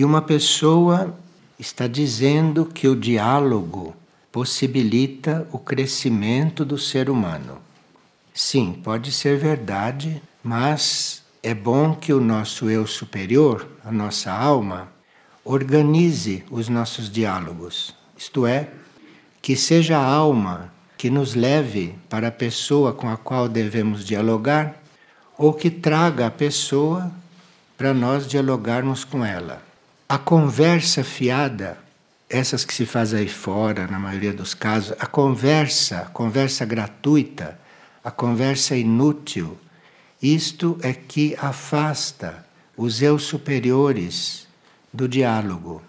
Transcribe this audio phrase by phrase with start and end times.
[0.00, 1.14] E uma pessoa
[1.58, 3.94] está dizendo que o diálogo
[4.32, 7.58] possibilita o crescimento do ser humano.
[8.32, 14.88] Sim, pode ser verdade, mas é bom que o nosso eu superior, a nossa alma,
[15.44, 17.94] organize os nossos diálogos.
[18.16, 18.70] Isto é,
[19.42, 24.82] que seja a alma que nos leve para a pessoa com a qual devemos dialogar
[25.36, 27.12] ou que traga a pessoa
[27.76, 29.68] para nós dialogarmos com ela.
[30.10, 31.78] A conversa fiada,
[32.28, 37.56] essas que se faz aí fora, na maioria dos casos, a conversa, conversa gratuita,
[38.02, 39.56] a conversa inútil,
[40.20, 42.44] isto é que afasta
[42.76, 44.48] os eu superiores
[44.92, 45.80] do diálogo.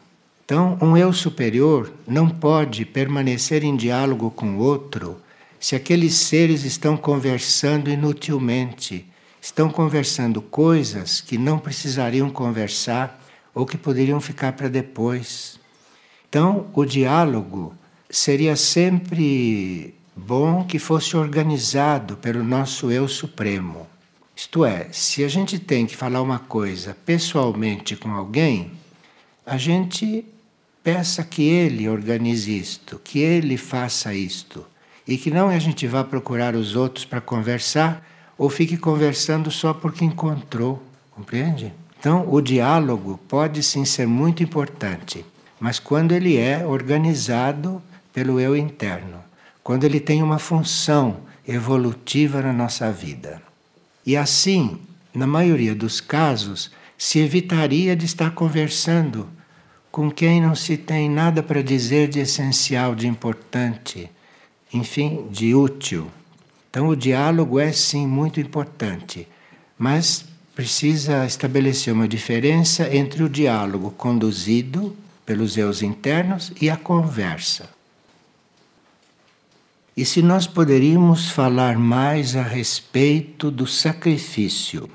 [0.46, 5.20] Então, um eu superior não pode permanecer em diálogo com outro
[5.60, 9.04] se aqueles seres estão conversando inutilmente,
[9.42, 13.20] estão conversando coisas que não precisariam conversar
[13.54, 15.60] ou que poderiam ficar para depois.
[16.30, 17.74] Então, o diálogo
[18.10, 23.88] seria sempre bom que fosse organizado pelo nosso eu supremo.
[24.36, 28.72] Isto é, se a gente tem que falar uma coisa pessoalmente com alguém,
[29.46, 30.26] a gente
[30.84, 34.66] peça que ele organize isto, que ele faça isto,
[35.08, 38.08] e que não a gente vá procurar os outros para conversar
[38.38, 41.74] ou fique conversando só porque encontrou, compreende?
[42.02, 45.24] Então, o diálogo pode sim ser muito importante,
[45.60, 47.80] mas quando ele é organizado
[48.12, 49.24] pelo eu interno,
[49.64, 53.40] quando ele tem uma função evolutiva na nossa vida.
[54.04, 54.80] E assim,
[55.14, 59.30] na maioria dos casos, se evitaria de estar conversando
[59.92, 64.10] com quem não se tem nada para dizer de essencial, de importante,
[64.74, 66.10] enfim, de útil.
[66.68, 69.28] Então, o diálogo é sim muito importante,
[69.78, 74.96] mas precisa estabelecer uma diferença entre o diálogo conduzido
[75.26, 77.70] pelos eus internos e a conversa.
[79.96, 84.90] E se nós poderíamos falar mais a respeito do sacrifício?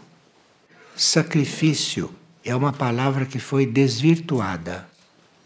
[0.96, 2.10] Sacrifício
[2.44, 4.88] é uma palavra que foi desvirtuada.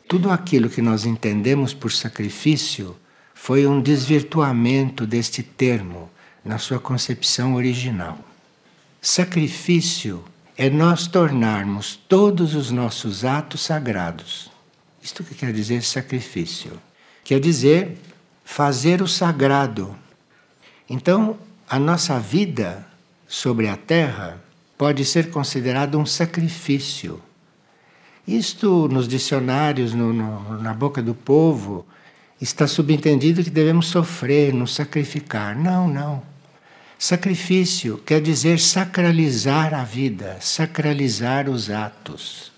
[0.08, 2.96] Tudo aquilo que nós entendemos por sacrifício
[3.34, 6.10] foi um desvirtuamento deste termo
[6.44, 8.18] na sua concepção original.
[9.02, 10.22] Sacrifício
[10.58, 14.50] é nós tornarmos todos os nossos atos sagrados.
[15.02, 16.72] Isto que quer dizer sacrifício?
[17.24, 17.96] Quer dizer
[18.44, 19.96] fazer o sagrado.
[20.88, 22.86] Então, a nossa vida
[23.26, 24.38] sobre a terra
[24.76, 27.22] pode ser considerada um sacrifício.
[28.28, 31.86] Isto nos dicionários, no, no, na boca do povo,
[32.38, 35.56] está subentendido que devemos sofrer, nos sacrificar.
[35.56, 36.29] Não, não.
[37.02, 42.52] Sacrifício quer dizer sacralizar a vida, sacralizar os atos.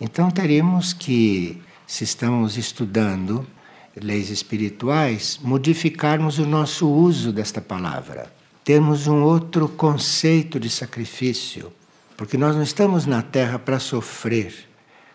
[0.00, 3.46] Então teremos que, se estamos estudando
[3.94, 8.32] leis espirituais, modificarmos o nosso uso desta palavra.
[8.64, 11.70] Termos um outro conceito de sacrifício,
[12.16, 14.54] porque nós não estamos na terra para sofrer,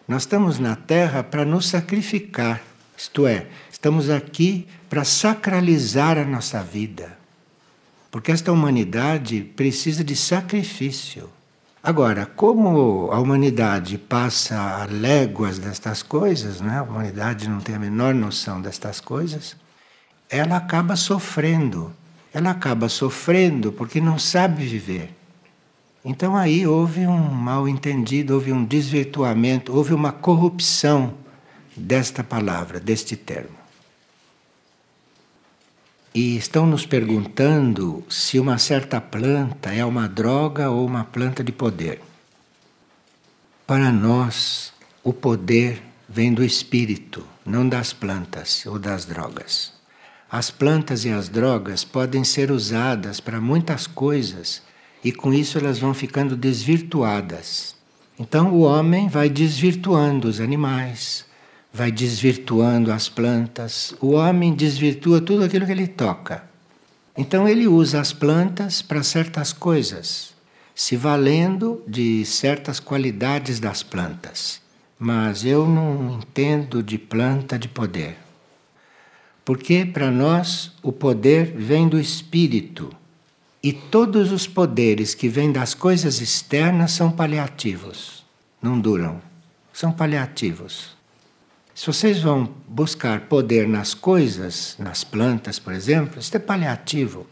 [0.07, 2.61] nós estamos na terra para nos sacrificar.
[2.95, 7.16] Isto é, estamos aqui para sacralizar a nossa vida
[8.11, 11.29] porque esta humanidade precisa de sacrifício.
[11.81, 16.79] Agora, como a humanidade passa léguas destas coisas, né?
[16.79, 19.55] a humanidade não tem a menor noção destas coisas,
[20.29, 21.93] ela acaba sofrendo.
[22.33, 25.15] Ela acaba sofrendo porque não sabe viver.
[26.03, 31.13] Então aí houve um mal entendido, houve um desvirtuamento, houve uma corrupção
[31.75, 33.56] desta palavra, deste termo.
[36.13, 41.51] E estão nos perguntando se uma certa planta é uma droga ou uma planta de
[41.51, 42.01] poder.
[43.65, 44.73] Para nós,
[45.03, 49.73] o poder vem do espírito, não das plantas ou das drogas.
[50.29, 54.61] As plantas e as drogas podem ser usadas para muitas coisas
[55.03, 57.75] e com isso elas vão ficando desvirtuadas.
[58.19, 61.25] Então o homem vai desvirtuando os animais,
[61.73, 63.93] vai desvirtuando as plantas.
[63.99, 66.43] O homem desvirtua tudo aquilo que ele toca.
[67.15, 70.35] Então ele usa as plantas para certas coisas,
[70.75, 74.61] se valendo de certas qualidades das plantas.
[74.99, 78.17] Mas eu não entendo de planta de poder.
[79.45, 82.93] Porque para nós o poder vem do espírito.
[83.63, 88.25] E todos os poderes que vêm das coisas externas são paliativos,
[88.61, 89.21] não duram,
[89.73, 90.96] são paliativos.
[91.77, 97.27] Se vocês vão buscar poder nas coisas, nas plantas, por exemplo, isto é paliativo.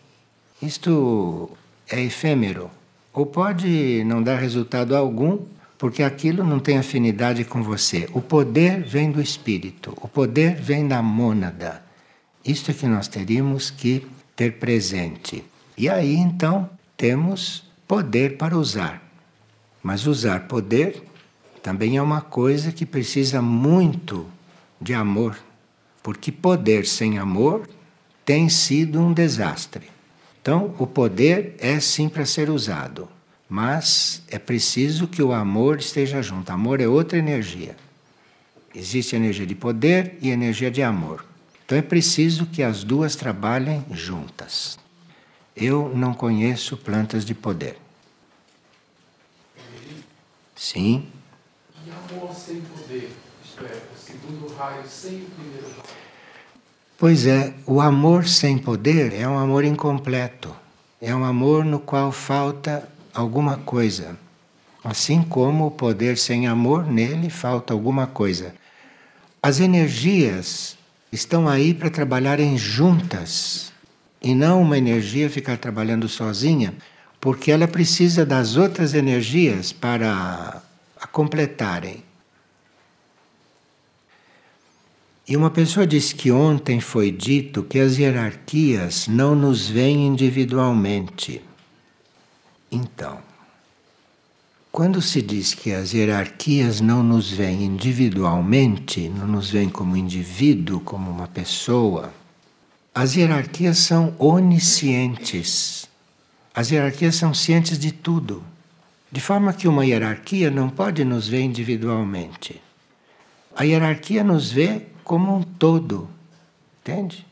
[0.61, 1.49] Isto
[1.89, 2.69] é efêmero.
[3.11, 5.39] Ou pode não dar resultado algum,
[5.79, 8.07] porque aquilo não tem afinidade com você.
[8.13, 11.83] O poder vem do espírito, o poder vem da mônada.
[12.45, 14.05] Isto é que nós teríamos que
[14.35, 15.43] ter presente.
[15.75, 19.01] E aí então temos poder para usar.
[19.81, 21.03] Mas usar poder
[21.63, 24.34] também é uma coisa que precisa muito
[24.79, 25.37] de amor,
[26.03, 27.67] porque poder sem amor
[28.25, 29.89] tem sido um desastre.
[30.41, 33.07] Então, o poder é sim para ser usado,
[33.49, 36.51] mas é preciso que o amor esteja junto.
[36.51, 37.75] Amor é outra energia.
[38.73, 41.25] Existe energia de poder e energia de amor.
[41.65, 44.77] Então é preciso que as duas trabalhem juntas.
[45.55, 47.77] Eu não conheço plantas de poder.
[50.55, 51.07] Sim.
[51.85, 53.11] E amor sem poder,
[54.25, 55.83] segundo raio sem o primeiro raio.
[56.97, 60.55] Pois é, o amor sem poder é um amor incompleto.
[61.01, 64.17] É um amor no qual falta alguma coisa.
[64.83, 68.55] Assim como o poder sem amor, nele falta alguma coisa.
[69.43, 70.77] As energias
[71.11, 73.71] estão aí para trabalharem juntas
[74.21, 76.73] e não uma energia ficar trabalhando sozinha,
[77.19, 80.61] porque ela precisa das outras energias para
[80.99, 82.04] a completarem.
[85.27, 91.41] E uma pessoa disse que ontem foi dito que as hierarquias não nos veem individualmente.
[92.71, 93.17] Então,
[94.71, 100.79] quando se diz que as hierarquias não nos veem individualmente, não nos veem como indivíduo,
[100.81, 102.13] como uma pessoa,
[102.93, 105.87] as hierarquias são oniscientes.
[106.53, 108.43] As hierarquias são cientes de tudo.
[109.11, 112.61] De forma que uma hierarquia não pode nos ver individualmente.
[113.55, 116.09] A hierarquia nos vê como um todo.
[116.81, 117.25] Entende?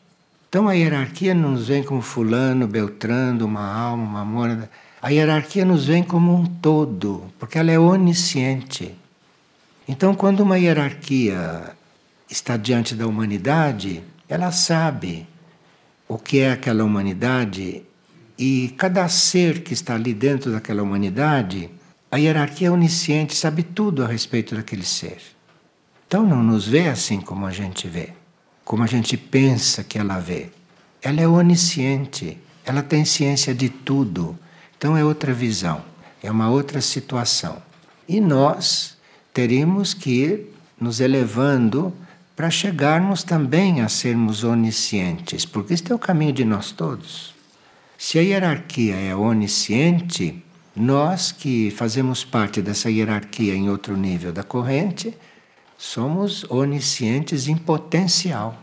[0.48, 4.70] Então a hierarquia não nos vê como fulano, beltrano, uma alma, uma mônada.
[5.02, 8.96] A hierarquia nos vem como um todo, porque ela é onisciente.
[9.86, 11.76] Então, quando uma hierarquia
[12.30, 15.28] está diante da humanidade, ela sabe
[16.08, 17.84] o que é aquela humanidade
[18.38, 21.70] e cada ser que está ali dentro daquela humanidade,
[22.10, 25.33] a hierarquia onisciente, sabe tudo a respeito daquele ser.
[26.14, 28.10] Então não nos vê assim como a gente vê,
[28.64, 30.52] como a gente pensa que ela vê.
[31.02, 34.38] Ela é onisciente, ela tem ciência de tudo.
[34.78, 35.84] Então é outra visão,
[36.22, 37.58] é uma outra situação.
[38.08, 38.96] E nós
[39.34, 41.92] teríamos que ir nos elevando
[42.36, 47.34] para chegarmos também a sermos oniscientes, porque este é o caminho de nós todos.
[47.98, 50.44] Se a hierarquia é onisciente,
[50.76, 55.12] nós que fazemos parte dessa hierarquia em outro nível da corrente,
[55.84, 58.58] somos oniscientes em potencial.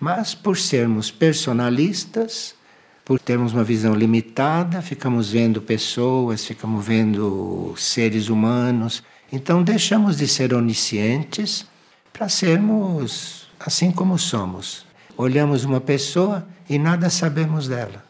[0.00, 2.56] Mas por sermos personalistas,
[3.04, 9.04] por termos uma visão limitada, ficamos vendo pessoas, ficamos vendo seres humanos.
[9.30, 11.64] Então deixamos de ser oniscientes
[12.12, 14.84] para sermos assim como somos.
[15.16, 18.04] Olhamos uma pessoa e nada sabemos dela.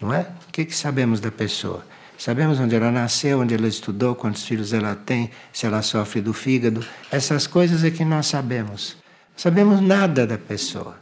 [0.00, 0.22] Não é?
[0.48, 1.84] O que, que sabemos da pessoa?
[2.22, 6.32] Sabemos onde ela nasceu, onde ela estudou, quantos filhos ela tem, se ela sofre do
[6.32, 6.86] fígado.
[7.10, 8.96] Essas coisas é que nós sabemos.
[9.36, 10.94] Sabemos nada da pessoa.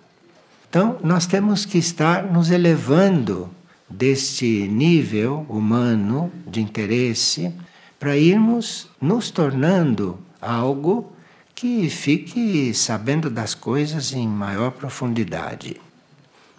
[0.67, 3.51] Então, nós temos que estar nos elevando
[3.87, 7.53] deste nível humano de interesse
[7.99, 11.13] para irmos nos tornando algo
[11.55, 15.79] que fique sabendo das coisas em maior profundidade.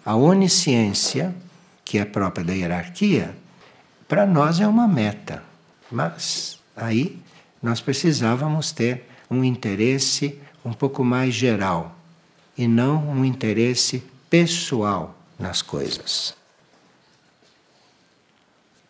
[0.06, 1.34] A onisciência,
[1.84, 3.41] que é própria da hierarquia,
[4.12, 5.42] para nós é uma meta,
[5.90, 7.18] mas aí
[7.62, 11.96] nós precisávamos ter um interesse um pouco mais geral
[12.54, 16.34] e não um interesse pessoal nas coisas.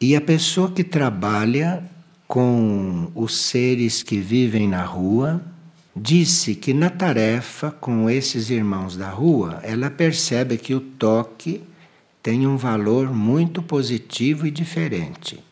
[0.00, 1.88] E a pessoa que trabalha
[2.26, 5.40] com os seres que vivem na rua
[5.94, 11.62] disse que na tarefa com esses irmãos da rua, ela percebe que o toque
[12.22, 15.42] tem um valor muito positivo e diferente.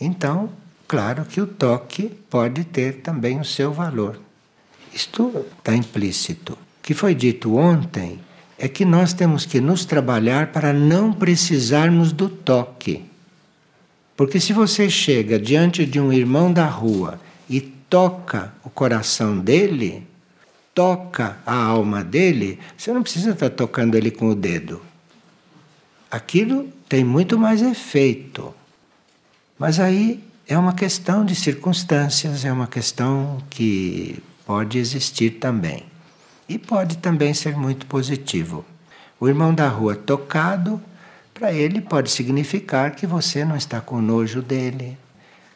[0.00, 0.48] Então,
[0.88, 4.18] claro que o toque pode ter também o seu valor.
[4.92, 6.54] Isto está implícito.
[6.54, 8.18] O que foi dito ontem
[8.58, 13.04] é que nós temos que nos trabalhar para não precisarmos do toque.
[14.16, 20.06] Porque se você chega diante de um irmão da rua e toca o coração dele,
[20.74, 24.89] toca a alma dele, você não precisa estar tocando ele com o dedo.
[26.10, 28.52] Aquilo tem muito mais efeito.
[29.58, 35.84] Mas aí é uma questão de circunstâncias, é uma questão que pode existir também.
[36.48, 38.64] E pode também ser muito positivo.
[39.20, 40.82] O irmão da rua tocado,
[41.32, 44.98] para ele pode significar que você não está com nojo dele,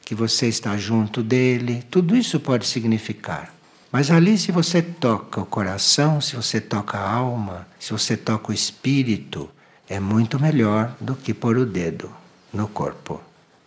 [0.04, 3.52] que você está junto dele, tudo isso pode significar.
[3.90, 8.50] Mas ali, se você toca o coração, se você toca a alma, se você toca
[8.50, 9.50] o espírito,
[9.88, 12.10] é muito melhor do que pôr o dedo
[12.52, 13.20] no corpo.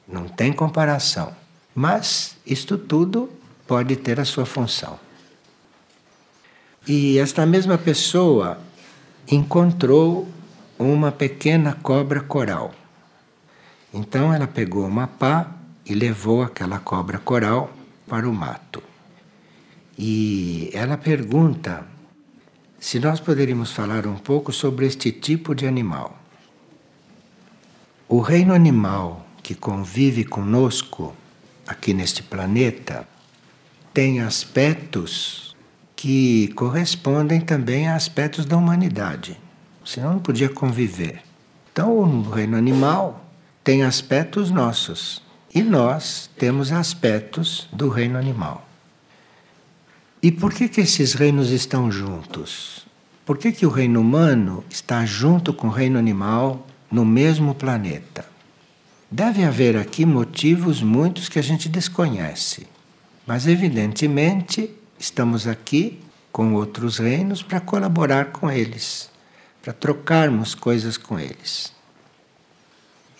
[0.07, 1.33] Não tem comparação.
[1.75, 3.29] Mas isto tudo
[3.67, 4.99] pode ter a sua função.
[6.87, 8.57] E esta mesma pessoa
[9.29, 10.27] encontrou
[10.79, 12.73] uma pequena cobra coral.
[13.93, 15.51] Então ela pegou uma pá
[15.85, 17.71] e levou aquela cobra coral
[18.07, 18.81] para o mato.
[19.97, 21.85] E ela pergunta
[22.79, 26.17] se nós poderíamos falar um pouco sobre este tipo de animal.
[28.07, 31.15] O reino animal que convive conosco
[31.65, 33.07] aqui neste planeta
[33.93, 35.55] tem aspectos
[35.95, 39.35] que correspondem também a aspectos da humanidade.
[39.83, 41.21] Senão não podia conviver.
[41.71, 43.25] Então, o reino animal
[43.63, 45.21] tem aspectos nossos
[45.53, 48.66] e nós temos aspectos do reino animal.
[50.21, 52.87] E por que, que esses reinos estão juntos?
[53.23, 58.25] Por que, que o reino humano está junto com o reino animal no mesmo planeta?
[59.11, 62.65] Deve haver aqui motivos muitos que a gente desconhece,
[63.27, 65.99] mas evidentemente estamos aqui
[66.31, 69.09] com outros reinos para colaborar com eles,
[69.61, 71.73] para trocarmos coisas com eles.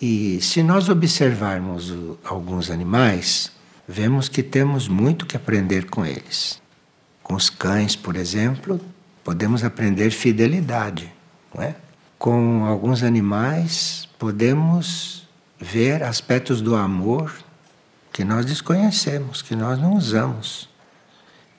[0.00, 3.52] E se nós observarmos alguns animais,
[3.86, 6.60] vemos que temos muito que aprender com eles.
[7.28, 8.80] Com os cães, por exemplo,
[9.22, 11.12] podemos aprender fidelidade,
[11.54, 11.76] não é?
[12.18, 15.28] Com alguns animais, podemos
[15.60, 17.32] ver aspectos do amor
[18.12, 20.68] que nós desconhecemos, que nós não usamos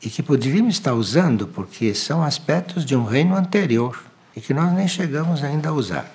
[0.01, 4.03] e que poderíamos estar usando porque são aspectos de um reino anterior
[4.35, 6.11] e que nós nem chegamos ainda a usar.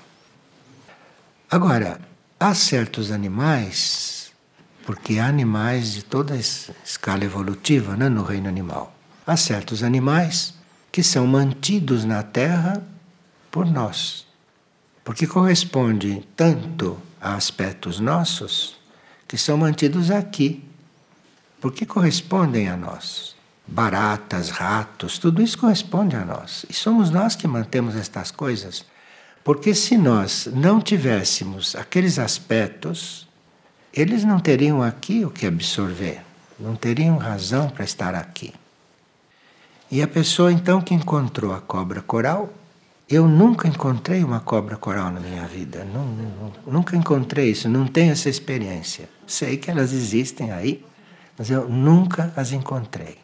[1.49, 2.01] Agora,
[2.39, 4.31] Há certos animais,
[4.85, 8.94] porque há animais de toda escala evolutiva né, no reino animal.
[9.27, 10.55] Há certos animais
[10.93, 12.83] que são mantidos na Terra
[13.51, 14.27] por nós,
[15.03, 18.77] porque correspondem tanto a aspectos nossos
[19.27, 20.63] que são mantidos aqui,
[21.61, 23.35] porque correspondem a nós.
[23.67, 26.67] Baratas, ratos, tudo isso corresponde a nós.
[26.69, 28.85] E somos nós que mantemos estas coisas
[29.45, 33.29] porque se nós não tivéssemos aqueles aspectos,
[33.93, 36.23] eles não teriam aqui o que absorver,
[36.59, 38.55] não teriam razão para estar aqui.
[39.95, 42.53] E a pessoa então que encontrou a cobra coral,
[43.09, 47.87] eu nunca encontrei uma cobra coral na minha vida, não, não, nunca encontrei isso, não
[47.87, 49.09] tenho essa experiência.
[49.25, 50.85] Sei que elas existem aí,
[51.39, 53.19] mas eu nunca as encontrei.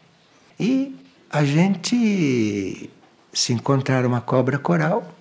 [0.60, 0.94] E
[1.28, 2.88] a gente,
[3.32, 5.12] se encontrar uma cobra coral,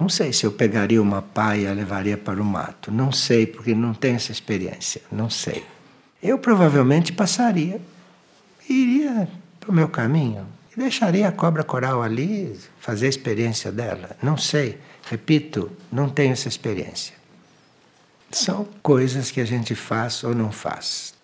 [0.00, 2.92] não sei se eu pegaria uma pá e a levaria para o mato.
[2.92, 5.02] Não sei, porque não tenho essa experiência.
[5.10, 5.64] Não sei.
[6.22, 7.80] Eu provavelmente passaria,
[8.68, 14.16] iria para o meu caminho e deixaria a cobra coral ali, fazer a experiência dela.
[14.22, 14.78] Não sei.
[15.08, 17.14] Repito, não tenho essa experiência.
[18.30, 21.14] São coisas que a gente faz ou não faz.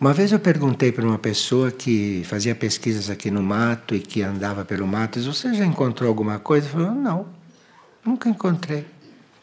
[0.00, 4.20] Uma vez eu perguntei para uma pessoa que fazia pesquisas aqui no mato e que
[4.20, 6.66] andava pelo mato, você já encontrou alguma coisa?
[6.66, 7.26] Ele falou, não.
[8.04, 8.84] Nunca encontrei.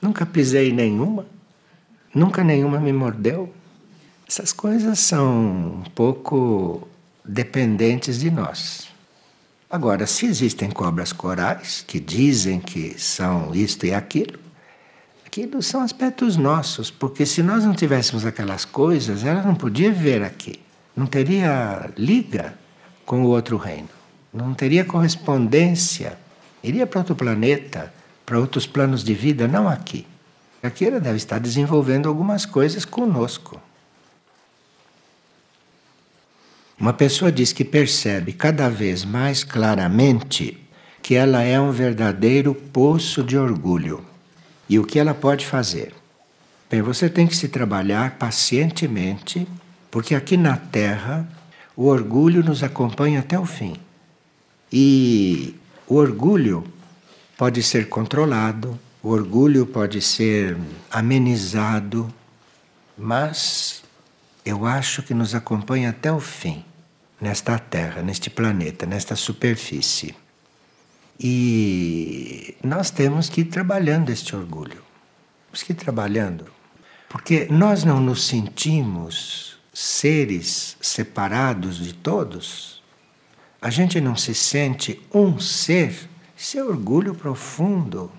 [0.02, 1.26] Nunca pisei nenhuma.
[2.14, 3.54] Nunca nenhuma me mordeu.
[4.28, 6.86] Essas coisas são um pouco
[7.24, 8.89] dependentes de nós.
[9.72, 14.40] Agora, se existem cobras corais que dizem que são isto e aquilo,
[15.24, 20.24] aquilo são aspectos nossos, porque se nós não tivéssemos aquelas coisas, ela não podia viver
[20.24, 20.60] aqui.
[20.96, 22.58] Não teria liga
[23.06, 23.90] com o outro reino.
[24.34, 26.18] Não teria correspondência.
[26.64, 27.94] Iria para outro planeta
[28.26, 30.06] para outros planos de vida, não aqui.
[30.62, 33.60] Aqui ela deve estar desenvolvendo algumas coisas conosco.
[36.80, 40.58] Uma pessoa diz que percebe cada vez mais claramente
[41.02, 44.06] que ela é um verdadeiro poço de orgulho.
[44.70, 45.94] E o que ela pode fazer?
[46.70, 49.46] Bem, você tem que se trabalhar pacientemente,
[49.92, 51.28] porque aqui na Terra
[51.76, 53.76] o orgulho nos acompanha até o fim.
[54.72, 55.56] E
[55.86, 56.64] o orgulho
[57.38, 60.56] pode ser controlado, o orgulho pode ser
[60.90, 62.08] amenizado,
[62.98, 63.84] mas
[64.46, 66.64] eu acho que nos acompanha até o fim,
[67.20, 70.16] nesta Terra, neste planeta, nesta superfície.
[71.20, 74.82] E nós temos que ir trabalhando este orgulho.
[75.48, 76.46] Temos que ir trabalhando.
[77.10, 82.82] Porque nós não nos sentimos seres separados de todos.
[83.62, 86.10] A gente não se sente um ser
[86.42, 88.10] isso é orgulho profundo,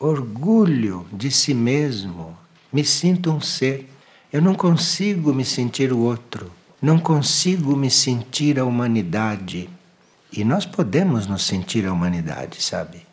[0.00, 2.36] orgulho de si mesmo.
[2.72, 3.88] Me sinto um ser.
[4.32, 9.68] Eu não consigo me sentir o outro, não consigo me sentir a humanidade.
[10.32, 13.06] E nós podemos nos sentir a humanidade, sabe?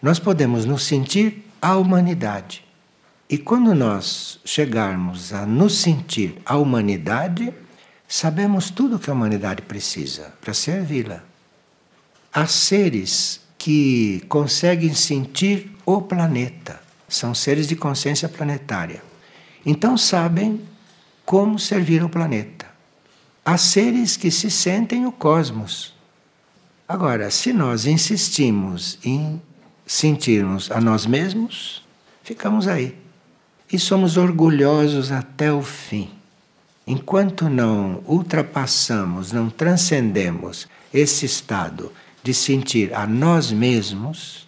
[0.00, 2.64] Nós podemos nos sentir a humanidade.
[3.30, 7.52] E quando nós chegarmos a nos sentir a humanidade,
[8.08, 11.22] sabemos tudo que a humanidade precisa para servi-la.
[12.32, 19.02] Há seres que conseguem sentir o planeta, são seres de consciência planetária.
[19.64, 20.60] Então sabem
[21.24, 22.61] como servir o planeta.
[23.44, 25.92] Há seres que se sentem o cosmos.
[26.86, 29.42] Agora, se nós insistimos em
[29.84, 31.82] sentirmos a nós mesmos,
[32.22, 32.96] ficamos aí.
[33.72, 36.10] E somos orgulhosos até o fim.
[36.86, 44.46] Enquanto não ultrapassamos, não transcendemos esse estado de sentir a nós mesmos,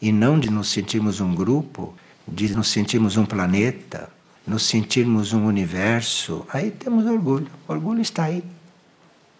[0.00, 1.94] e não de nos sentirmos um grupo,
[2.26, 4.10] de nos sentirmos um planeta,
[4.46, 7.48] nos sentirmos um universo, aí temos orgulho.
[7.66, 8.44] O orgulho está aí.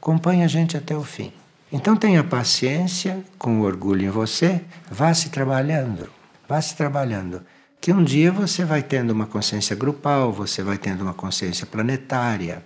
[0.01, 1.33] Acompanha a gente até o fim.
[1.71, 6.09] Então tenha paciência com o orgulho em você, vá se trabalhando,
[6.49, 7.43] vá se trabalhando
[7.87, 12.65] que um dia você vai tendo uma consciência grupal, você vai tendo uma consciência planetária.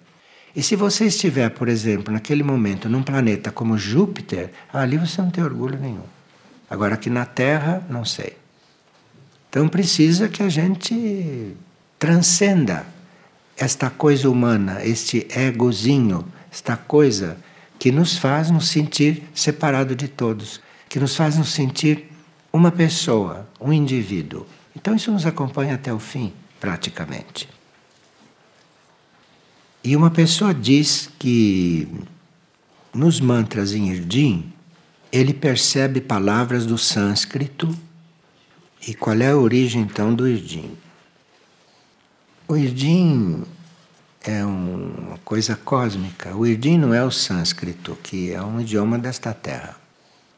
[0.57, 5.31] E se você estiver, por exemplo, naquele momento num planeta como Júpiter, ali você não
[5.31, 6.05] tem orgulho nenhum.
[6.71, 8.35] Agora aqui na Terra, não sei.
[9.51, 11.55] Então precisa que a gente
[12.01, 12.87] transcenda
[13.59, 17.37] esta coisa humana, este egozinho, esta coisa
[17.79, 22.11] que nos faz nos sentir separado de todos, que nos faz nos sentir
[22.51, 24.47] uma pessoa, um indivíduo.
[24.75, 27.47] Então isso nos acompanha até o fim, praticamente.
[29.85, 31.87] E uma pessoa diz que
[32.95, 34.51] nos mantras em Irdim,
[35.13, 37.69] ele percebe palavras do sânscrito.
[38.89, 40.71] E qual é a origem então do Irdim?
[42.51, 43.45] O Irdim
[44.21, 46.35] é uma coisa cósmica.
[46.35, 49.77] O Irdim não é o sânscrito, que é um idioma desta terra.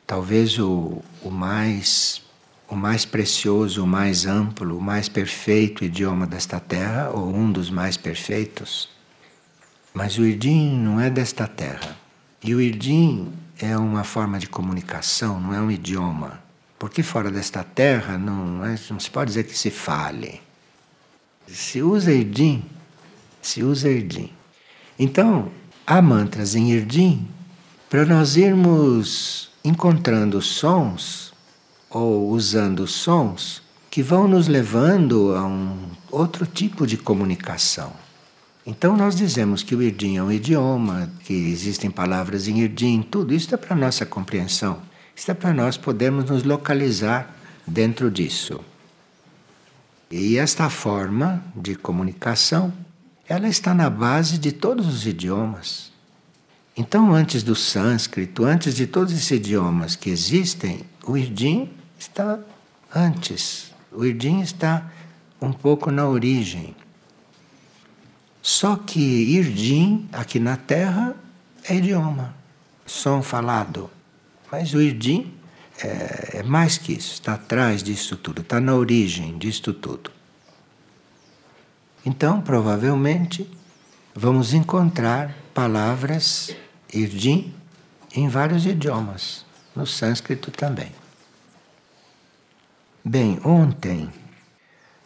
[0.06, 2.20] Talvez o, o mais
[2.68, 7.70] o mais precioso, o mais amplo, o mais perfeito idioma desta terra, ou um dos
[7.70, 8.90] mais perfeitos.
[9.94, 11.96] Mas o Irdim não é desta terra.
[12.44, 16.42] E o Irdim é uma forma de comunicação, não é um idioma.
[16.78, 20.51] Porque fora desta terra não, é, não se pode dizer que se fale.
[21.46, 22.62] Se usa Irdim,
[23.40, 24.30] se usa Irdim.
[24.98, 25.50] Então,
[25.86, 27.26] há mantras em Irdim
[27.90, 31.32] para nós irmos encontrando sons
[31.90, 35.76] ou usando sons que vão nos levando a um
[36.10, 37.92] outro tipo de comunicação.
[38.64, 43.34] Então nós dizemos que o Irdim é um idioma, que existem palavras em Irdim, tudo
[43.34, 44.80] isso é para nossa compreensão.
[45.14, 48.60] Isso é para nós podermos nos localizar dentro disso.
[50.12, 52.70] E esta forma de comunicação,
[53.26, 55.90] ela está na base de todos os idiomas.
[56.76, 62.38] Então, antes do sânscrito, antes de todos esses idiomas que existem, o Irdim está
[62.94, 63.72] antes.
[63.90, 64.92] O Irdim está
[65.40, 66.76] um pouco na origem.
[68.42, 71.16] Só que Irdim, aqui na Terra,
[71.64, 72.34] é idioma,
[72.84, 73.88] som falado.
[74.50, 75.32] Mas o Irdim
[75.84, 80.10] é, é mais que isso, está atrás disso tudo, está na origem disso tudo.
[82.04, 83.48] Então, provavelmente,
[84.14, 86.54] vamos encontrar palavras
[86.92, 87.54] Irdim
[88.14, 90.92] em vários idiomas, no sânscrito também.
[93.04, 94.10] Bem, ontem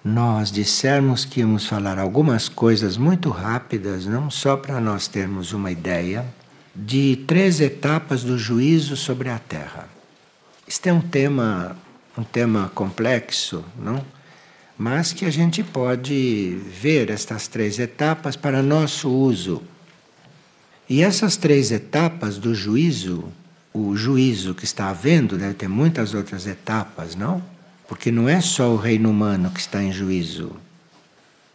[0.02, 5.70] nós dissemos que íamos falar algumas coisas muito rápidas, não só para nós termos uma
[5.70, 6.24] ideia,
[6.74, 9.95] de três etapas do juízo sobre a Terra.
[10.68, 11.76] Este é um tema,
[12.18, 14.05] um tema complexo, não?
[14.76, 19.62] Mas que a gente pode ver estas três etapas para nosso uso.
[20.88, 23.33] E essas três etapas do juízo,
[23.72, 27.40] o juízo que está havendo, deve ter muitas outras etapas, não?
[27.87, 30.57] Porque não é só o reino humano que está em juízo.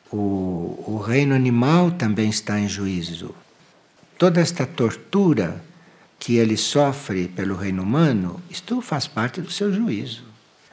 [0.10, 3.36] O, o reino animal também está em juízo.
[4.18, 5.62] Toda esta tortura
[6.22, 10.24] que ele sofre pelo reino humano, isto faz parte do seu juízo.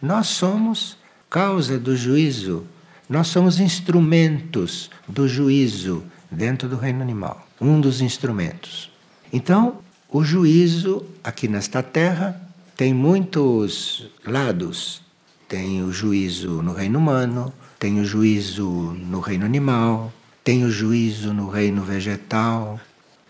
[0.00, 0.96] Nós somos
[1.28, 2.64] causa do juízo,
[3.08, 8.90] nós somos instrumentos do juízo dentro do reino animal um dos instrumentos.
[9.32, 12.40] Então, o juízo aqui nesta terra
[12.76, 15.02] tem muitos lados,
[15.48, 20.12] tem o juízo no reino humano, tem o juízo no reino animal,
[20.44, 22.80] tem o juízo no reino vegetal.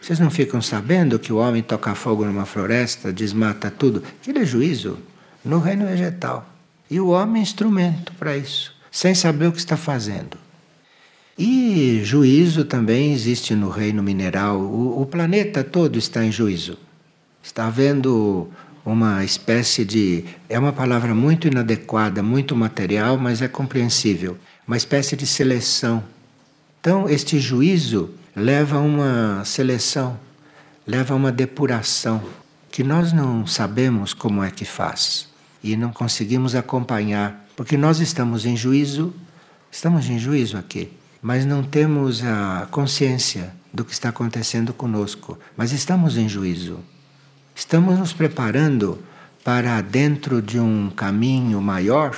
[0.01, 4.03] Vocês não ficam sabendo que o homem toca fogo numa floresta, desmata tudo?
[4.21, 4.99] Aquilo é juízo
[5.45, 6.49] no reino vegetal.
[6.91, 10.39] E o homem é instrumento para isso, sem saber o que está fazendo.
[11.39, 14.59] E juízo também existe no reino mineral.
[14.59, 16.79] O, o planeta todo está em juízo.
[17.43, 18.49] Está havendo
[18.85, 20.25] uma espécie de.
[20.49, 24.37] É uma palavra muito inadequada, muito material, mas é compreensível.
[24.67, 26.03] Uma espécie de seleção.
[26.81, 30.19] Então, este juízo leva a uma seleção,
[30.87, 32.23] leva a uma depuração,
[32.71, 35.29] que nós não sabemos como é que faz
[35.63, 39.13] e não conseguimos acompanhar, porque nós estamos em juízo,
[39.71, 45.73] estamos em juízo aqui mas não temos a consciência do que está acontecendo conosco, mas
[45.73, 46.79] estamos em juízo.
[47.55, 49.03] Estamos nos preparando
[49.45, 52.17] para, dentro de um caminho maior,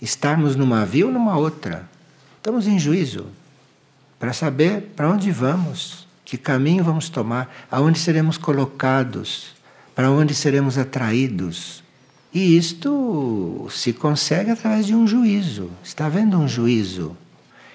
[0.00, 1.88] estarmos numa via ou numa outra.
[2.36, 3.26] Estamos em juízo
[4.18, 9.54] para saber para onde vamos, que caminho vamos tomar, aonde seremos colocados,
[9.94, 11.82] para onde seremos atraídos.
[12.32, 15.70] E isto se consegue através de um juízo.
[15.82, 17.16] Está havendo um juízo.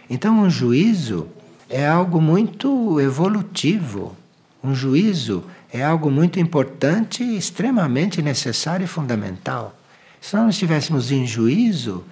[0.10, 1.27] Então, um juízo
[1.69, 4.15] é algo muito evolutivo.
[4.63, 9.75] Um juízo é algo muito importante, extremamente necessário e fundamental.
[10.21, 12.03] Se nós não estivéssemos em juízo,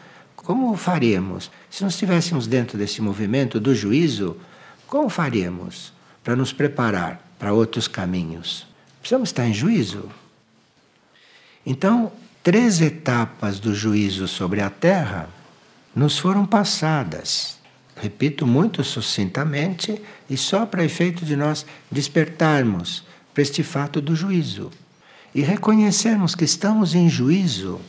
[0.43, 1.51] como faríamos?
[1.69, 4.37] Se nós estivéssemos dentro desse movimento do juízo,
[4.87, 8.67] como faríamos para nos preparar para outros caminhos?
[8.99, 10.09] Precisamos estar em juízo.
[11.65, 12.11] Então,
[12.43, 15.29] três etapas do juízo sobre a Terra
[15.95, 17.61] nos foram passadas
[18.01, 24.71] repito muito sucintamente, e só para efeito de nós despertarmos para este fato do juízo
[25.35, 27.79] e reconhecermos que estamos em juízo.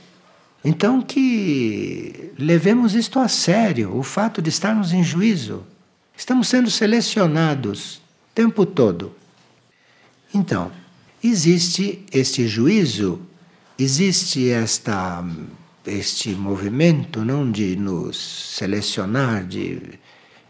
[0.65, 5.65] Então, que levemos isto a sério, o fato de estarmos em juízo.
[6.17, 8.01] Estamos sendo selecionados o
[8.35, 9.13] tempo todo.
[10.33, 10.71] Então,
[11.23, 13.21] existe este juízo,
[13.79, 15.25] existe esta
[15.87, 18.17] este movimento não de nos
[18.57, 19.99] selecionar, de,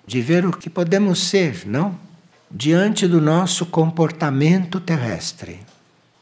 [0.07, 1.99] de ver o que podemos ser, não?
[2.51, 5.61] Diante do nosso comportamento terrestre.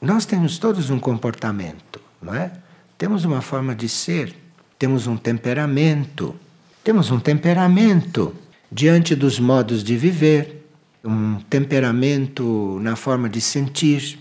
[0.00, 2.52] Nós temos todos um comportamento, não é?
[3.00, 4.34] Temos uma forma de ser,
[4.78, 6.36] temos um temperamento.
[6.84, 8.34] Temos um temperamento
[8.70, 10.68] diante dos modos de viver,
[11.02, 14.20] um temperamento na forma de sentir.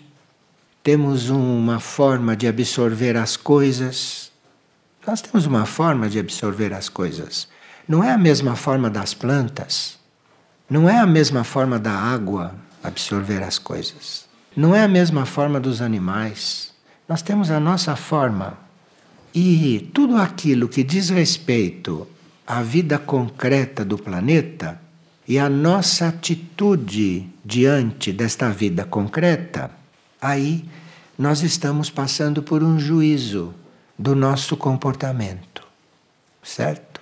[0.81, 4.31] Temos uma forma de absorver as coisas,
[5.05, 7.49] nós temos uma forma de absorver as coisas.
[7.85, 9.99] Não é a mesma forma das plantas.
[10.69, 14.25] Não é a mesma forma da água absorver as coisas.
[14.55, 16.73] Não é a mesma forma dos animais.
[17.09, 18.68] Nós temos a nossa forma.
[19.33, 22.07] E tudo aquilo que diz respeito
[22.47, 24.81] à vida concreta do planeta
[25.27, 29.69] e à nossa atitude diante desta vida concreta,
[30.19, 30.65] aí
[31.17, 33.53] nós estamos passando por um juízo
[33.97, 35.61] do nosso comportamento,
[36.41, 36.99] certo?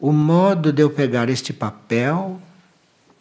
[0.00, 2.40] O modo de eu pegar este papel,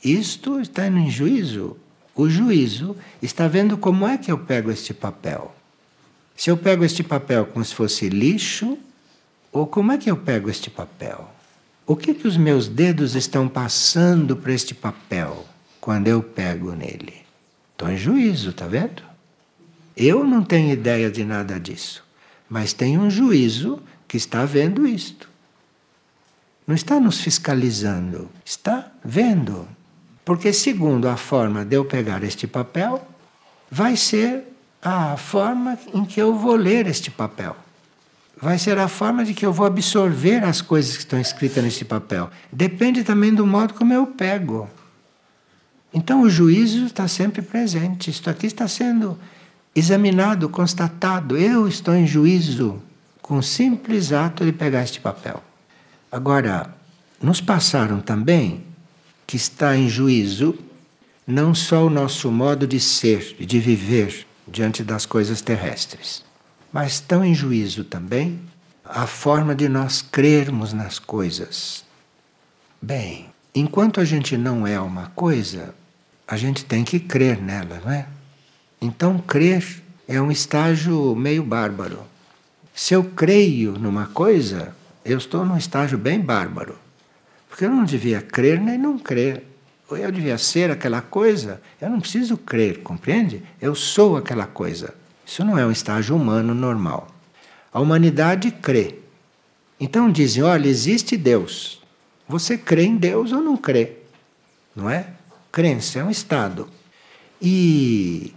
[0.04, 1.78] isto está em juízo.
[2.16, 5.54] O juízo está vendo como é que eu pego este papel.
[6.36, 8.78] Se eu pego este papel como se fosse lixo,
[9.52, 11.30] ou como é que eu pego este papel?
[11.86, 15.46] O que, que os meus dedos estão passando para este papel
[15.80, 17.14] quando eu pego nele?
[17.74, 19.04] Estou em juízo, tá vendo?
[19.96, 22.04] Eu não tenho ideia de nada disso.
[22.50, 25.30] Mas tem um juízo que está vendo isto.
[26.66, 29.68] Não está nos fiscalizando, está vendo.
[30.24, 33.06] Porque, segundo a forma de eu pegar este papel,
[33.70, 34.53] vai ser
[34.84, 37.56] a forma em que eu vou ler este papel.
[38.42, 41.86] Vai ser a forma de que eu vou absorver as coisas que estão escritas neste
[41.86, 42.30] papel.
[42.52, 44.70] Depende também do modo como eu pego.
[45.94, 48.10] Então o juízo está sempre presente.
[48.10, 49.18] Isto aqui está sendo
[49.74, 52.82] examinado, constatado, eu estou em juízo
[53.22, 55.42] com o simples ato de pegar este papel.
[56.12, 56.76] Agora,
[57.22, 58.64] nos passaram também
[59.26, 60.56] que está em juízo
[61.26, 66.24] não só o nosso modo de ser e de viver diante das coisas terrestres,
[66.72, 68.40] mas estão em juízo também
[68.84, 71.86] a forma de nós crermos nas coisas.
[72.82, 75.74] Bem, enquanto a gente não é uma coisa,
[76.28, 78.08] a gente tem que crer nela, não é?
[78.82, 82.00] Então, crer é um estágio meio bárbaro.
[82.76, 84.76] Se eu creio numa coisa,
[85.06, 86.78] eu estou num estágio bem bárbaro.
[87.48, 89.46] Porque eu não devia crer nem não crer.
[89.96, 93.44] Eu devia ser aquela coisa, eu não preciso crer, compreende?
[93.62, 94.94] Eu sou aquela coisa.
[95.26, 97.08] Isso não é um estágio humano normal.
[97.72, 99.00] A humanidade crê.
[99.80, 101.82] Então dizem: olha, existe Deus.
[102.28, 103.98] Você crê em Deus ou não crê?
[104.76, 105.08] Não é?
[105.52, 106.70] Crença é um estado.
[107.42, 108.34] E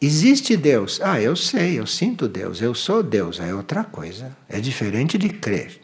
[0.00, 1.00] Existe Deus?
[1.02, 4.36] Ah, eu sei, eu sinto Deus, eu sou Deus, é outra coisa.
[4.48, 5.80] É diferente de crer.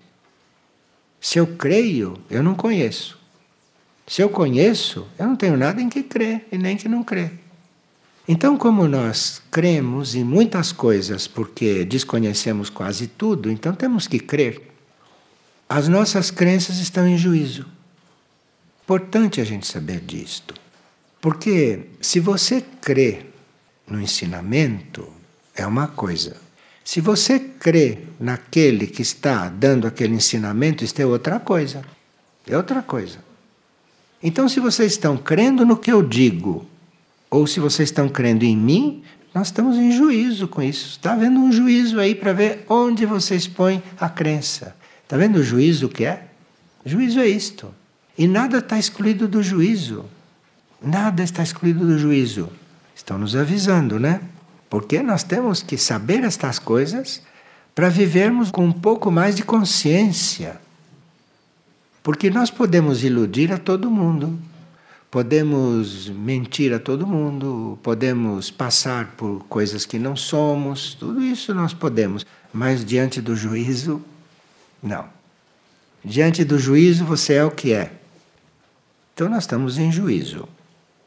[1.21, 3.19] Se eu creio, eu não conheço.
[4.07, 7.33] Se eu conheço, eu não tenho nada em que crer e nem que não crer.
[8.27, 14.71] Então, como nós cremos em muitas coisas porque desconhecemos quase tudo, então temos que crer.
[15.69, 17.67] As nossas crenças estão em juízo.
[18.83, 20.55] Importante a gente saber disto.
[21.21, 23.27] Porque se você crê
[23.87, 25.11] no ensinamento,
[25.55, 26.37] é uma coisa.
[26.85, 31.83] Se você crê naquele que está dando aquele ensinamento, isto é outra coisa.
[32.47, 33.24] É outra coisa.
[34.27, 36.65] Então, se vocês estão crendo no que eu digo,
[37.31, 39.03] ou se vocês estão crendo em mim,
[39.35, 40.93] nós estamos em juízo com isso.
[40.93, 44.75] Está havendo um juízo aí para ver onde vocês põem a crença.
[45.03, 46.29] Está vendo o juízo que é?
[46.87, 47.69] Juízo é isto.
[48.17, 50.07] E nada está excluído do juízo.
[50.81, 52.49] Nada está excluído do juízo.
[52.97, 54.23] Estão nos avisando, né?
[54.71, 57.21] Porque nós temos que saber estas coisas
[57.75, 60.64] para vivermos com um pouco mais de consciência.
[62.05, 64.39] Porque nós podemos iludir a todo mundo,
[65.11, 71.73] podemos mentir a todo mundo, podemos passar por coisas que não somos, tudo isso nós
[71.73, 74.03] podemos, mas diante do juízo,
[74.83, 75.07] não.
[76.05, 77.91] Diante do juízo você é o que é.
[79.15, 80.47] Então nós estamos em juízo.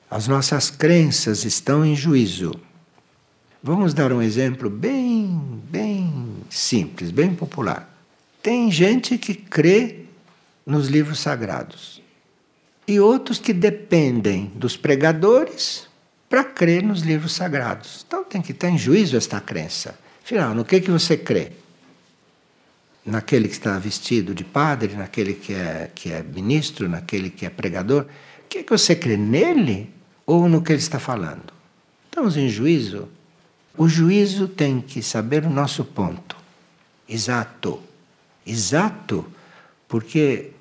[0.10, 2.56] As nossas crenças estão em juízo.
[3.62, 7.88] Vamos dar um exemplo bem, bem simples, bem popular.
[8.42, 10.07] Tem gente que crê
[10.68, 12.04] nos livros sagrados
[12.88, 15.88] e outros que dependem dos pregadores
[16.30, 18.06] para crer nos livros sagrados.
[18.06, 19.98] Então tem que estar em juízo esta crença.
[20.24, 21.54] Afinal, no que, que você crê?
[23.04, 27.50] Naquele que está vestido de padre, naquele que é, que é ministro, naquele que é
[27.50, 28.04] pregador?
[28.04, 29.18] O que, que você crê?
[29.18, 29.90] Nele
[30.26, 31.54] ou no que ele está falando?
[32.12, 33.08] Estamos em juízo
[33.78, 36.36] o juízo tem que saber o nosso ponto.
[37.08, 37.80] Exato.
[38.44, 39.26] Exato,
[39.88, 40.52] porque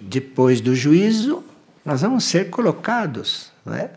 [0.00, 1.42] depois do juízo
[1.84, 3.90] nós vamos ser colocados, não é?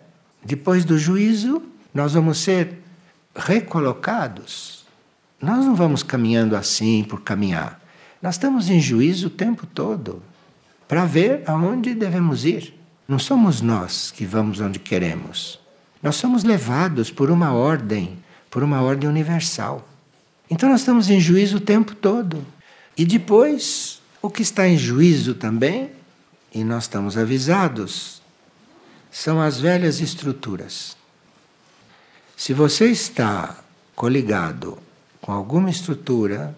[0.44, 1.62] Depois do juízo
[1.94, 2.80] nós vamos ser
[3.36, 4.86] recolocados.
[5.42, 7.80] Nós não vamos caminhando assim por caminhar.
[8.22, 10.22] Nós estamos em juízo o tempo todo
[10.88, 12.74] para ver aonde devemos ir.
[13.08, 15.60] Não somos nós que vamos onde queremos.
[16.04, 18.18] Nós somos levados por uma ordem
[18.50, 19.88] por uma ordem universal.
[20.50, 22.46] Então nós estamos em juízo o tempo todo.
[22.98, 25.92] E depois, o que está em juízo também,
[26.54, 28.22] e nós estamos avisados,
[29.12, 30.98] são as velhas estruturas.
[32.36, 33.58] Se você está
[33.96, 34.78] coligado
[35.22, 36.56] com alguma estrutura,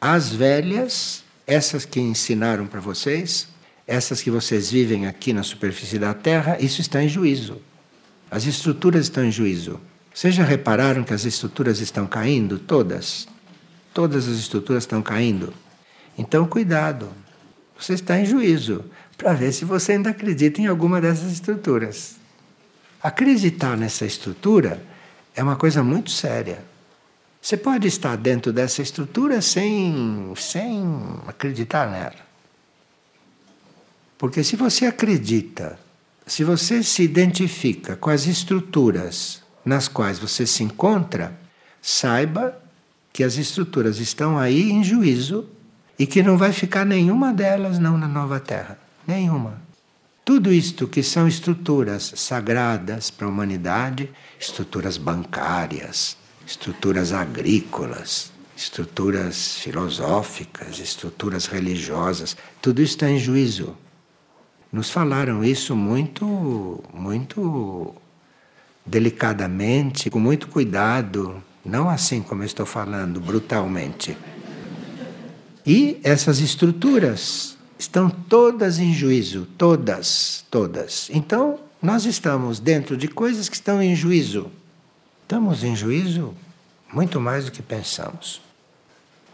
[0.00, 3.48] as velhas, essas que ensinaram para vocês,
[3.86, 7.60] essas que vocês vivem aqui na superfície da Terra, isso está em juízo.
[8.30, 9.80] As estruturas estão em juízo.
[10.12, 12.58] Vocês já repararam que as estruturas estão caindo?
[12.58, 13.28] Todas.
[13.94, 15.52] Todas as estruturas estão caindo.
[16.16, 17.10] Então, cuidado.
[17.78, 18.84] Você está em juízo
[19.16, 22.16] para ver se você ainda acredita em alguma dessas estruturas.
[23.02, 24.82] Acreditar nessa estrutura
[25.34, 26.64] é uma coisa muito séria.
[27.40, 30.82] Você pode estar dentro dessa estrutura sem, sem
[31.26, 32.26] acreditar nela.
[34.18, 35.78] Porque se você acredita,
[36.26, 41.38] se você se identifica com as estruturas nas quais você se encontra,
[41.82, 42.58] saiba
[43.12, 45.48] que as estruturas estão aí em juízo
[45.98, 49.60] e que não vai ficar nenhuma delas não na nova terra, nenhuma.
[50.24, 60.78] Tudo isto que são estruturas sagradas para a humanidade, estruturas bancárias, estruturas agrícolas, estruturas filosóficas,
[60.78, 63.76] estruturas religiosas, tudo isso está em juízo.
[64.72, 67.94] Nos falaram isso muito, muito
[68.84, 74.16] delicadamente, com muito cuidado, não assim como eu estou falando, brutalmente.
[75.66, 81.10] E essas estruturas estão todas em juízo, todas, todas.
[81.12, 84.50] Então, nós estamos dentro de coisas que estão em juízo.
[85.22, 86.34] Estamos em juízo
[86.92, 88.40] muito mais do que pensamos.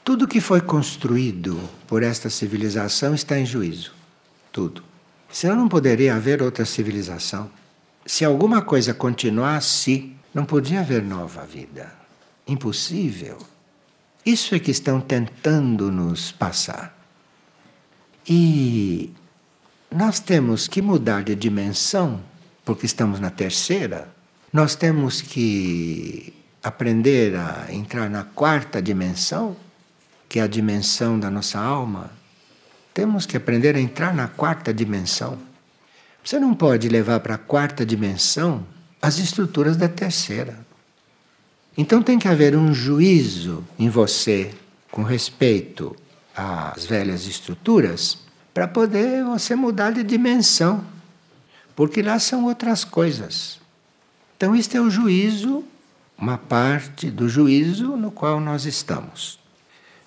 [0.02, 3.92] Tudo que foi construído por esta civilização está em juízo.
[4.50, 4.82] Tudo.
[5.30, 7.50] Senão não poderia haver outra civilização.
[8.04, 11.92] Se alguma coisa continuasse, não podia haver nova vida.
[12.48, 13.38] Impossível.
[14.24, 16.96] Isso é que estão tentando nos passar.
[18.28, 19.12] E
[19.90, 22.20] nós temos que mudar de dimensão,
[22.64, 24.08] porque estamos na terceira.
[24.52, 26.32] Nós temos que
[26.62, 29.56] aprender a entrar na quarta dimensão,
[30.28, 32.10] que é a dimensão da nossa alma.
[32.94, 35.36] Temos que aprender a entrar na quarta dimensão.
[36.24, 38.64] Você não pode levar para a quarta dimensão
[39.00, 40.56] as estruturas da terceira.
[41.76, 44.54] Então tem que haver um juízo em você
[44.90, 45.96] com respeito
[46.36, 48.18] às velhas estruturas
[48.52, 50.84] para poder você mudar de dimensão.
[51.74, 53.58] porque lá são outras coisas.
[54.36, 55.64] Então, isto é o juízo,
[56.18, 59.38] uma parte do juízo no qual nós estamos.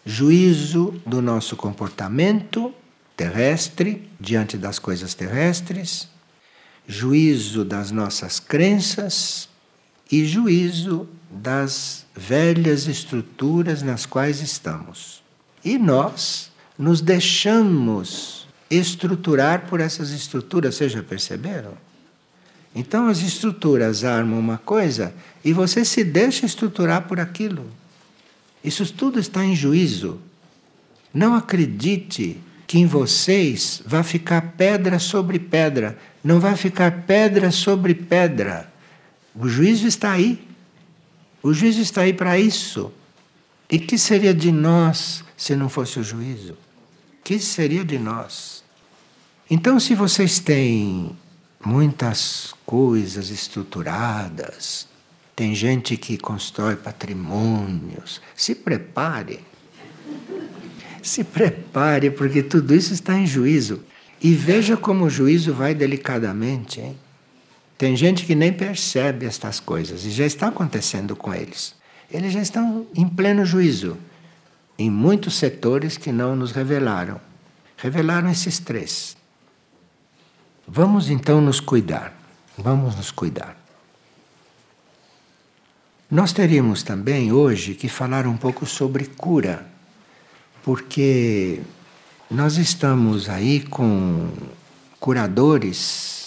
[0.06, 2.72] Juízo do nosso comportamento
[3.18, 6.08] terrestre diante das coisas terrestres,
[6.88, 9.50] juízo das nossas crenças
[10.12, 15.22] e juízo das velhas estruturas nas quais estamos.
[15.64, 21.74] E nós nos deixamos estruturar por essas estruturas, vocês já perceberam?
[22.74, 27.66] Então as estruturas armam uma coisa e você se deixa estruturar por aquilo.
[28.64, 30.20] Isso tudo está em juízo.
[31.14, 35.98] Não acredite que em vocês vai ficar pedra sobre pedra.
[36.24, 38.70] Não vai ficar pedra sobre pedra.
[39.36, 40.46] O juízo está aí.
[41.46, 42.92] O juízo está aí para isso.
[43.70, 46.58] E que seria de nós se não fosse o juízo?
[47.24, 48.64] Que seria de nós?
[49.48, 51.16] Então, se vocês têm
[51.64, 54.88] muitas coisas estruturadas,
[55.36, 59.42] tem gente que constrói patrimônios, se prepare.
[61.04, 63.84] Se prepare, porque tudo isso está em juízo.
[64.20, 66.80] E veja como o juízo vai delicadamente.
[66.80, 66.98] Hein?
[67.78, 71.76] Tem gente que nem percebe estas coisas e já está acontecendo com eles.
[72.10, 73.98] Eles já estão em pleno juízo
[74.78, 77.20] em muitos setores que não nos revelaram.
[77.78, 79.18] Revelaram esses três.
[80.68, 82.14] Vamos então nos cuidar.
[82.58, 83.58] Vamos nos cuidar.
[86.10, 89.68] Nós teríamos também hoje que falar um pouco sobre cura,
[90.64, 91.62] porque
[92.30, 94.30] nós estamos aí com
[95.00, 96.25] curadores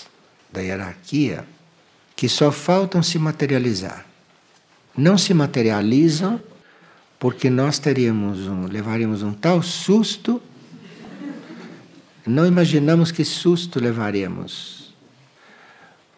[0.53, 1.45] da hierarquia
[2.17, 4.05] que só faltam se materializar.
[4.97, 6.41] Não se materializam
[7.19, 10.43] porque nós teríamos um, levaríamos um tal susto
[12.29, 14.95] não imaginamos que susto levaremos.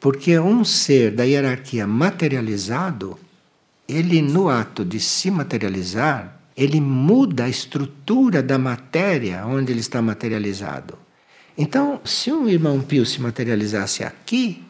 [0.01, 3.19] Porque um ser da hierarquia materializado,
[3.87, 10.03] ele, no ato de se materializar, ele muda a estrutura da matéria onde ele está
[10.03, 10.99] materializado.
[11.63, 14.65] Então, se um irmão Pio se materializasse aqui,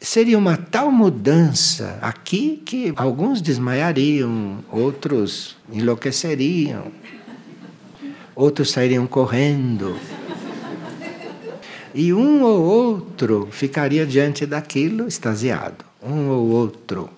[0.00, 6.90] seria uma tal mudança aqui que alguns desmaiariam, outros enlouqueceriam,
[8.34, 9.96] outros sairiam correndo.
[11.94, 15.84] E um ou outro ficaria diante daquilo extasiado.
[16.02, 17.08] Um ou outro.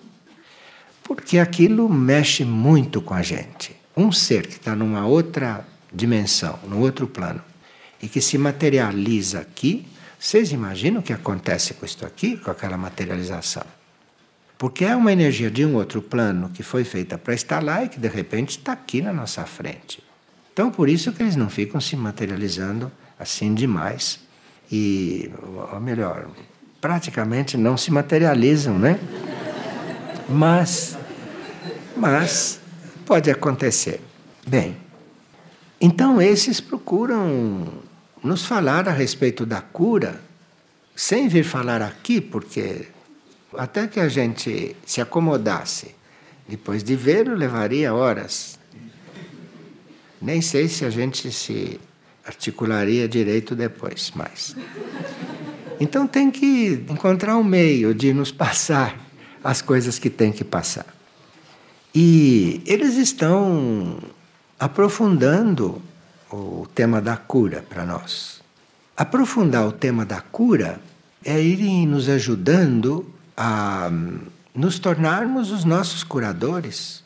[1.01, 3.75] Porque aquilo mexe muito com a gente.
[3.97, 7.41] Um ser que está numa outra dimensão, num outro plano,
[8.01, 9.85] e que se materializa aqui,
[10.19, 13.63] vocês imaginam o que acontece com isto aqui, com aquela materialização?
[14.57, 17.89] Porque é uma energia de um outro plano que foi feita para estar lá e
[17.89, 20.03] que de repente está aqui na nossa frente.
[20.53, 24.19] Então, por isso que eles não ficam se materializando assim demais
[24.71, 25.31] e,
[25.71, 26.29] ou melhor,
[26.79, 28.99] praticamente não se materializam, né?
[30.29, 30.97] Mas,
[31.97, 32.59] mas
[33.05, 34.01] pode acontecer.
[34.45, 34.77] Bem,
[35.79, 37.67] então esses procuram
[38.23, 40.21] nos falar a respeito da cura,
[40.95, 42.87] sem vir falar aqui, porque
[43.57, 45.95] até que a gente se acomodasse,
[46.47, 48.59] depois de vê-lo levaria horas.
[50.21, 51.79] Nem sei se a gente se
[52.25, 54.55] articularia direito depois, mas.
[55.79, 58.99] Então tem que encontrar um meio de nos passar
[59.43, 60.85] as coisas que tem que passar.
[61.93, 63.97] E eles estão
[64.59, 65.81] aprofundando
[66.31, 68.41] o tema da cura para nós.
[68.95, 70.79] Aprofundar o tema da cura
[71.23, 73.89] é irem nos ajudando a
[74.53, 77.03] nos tornarmos os nossos curadores.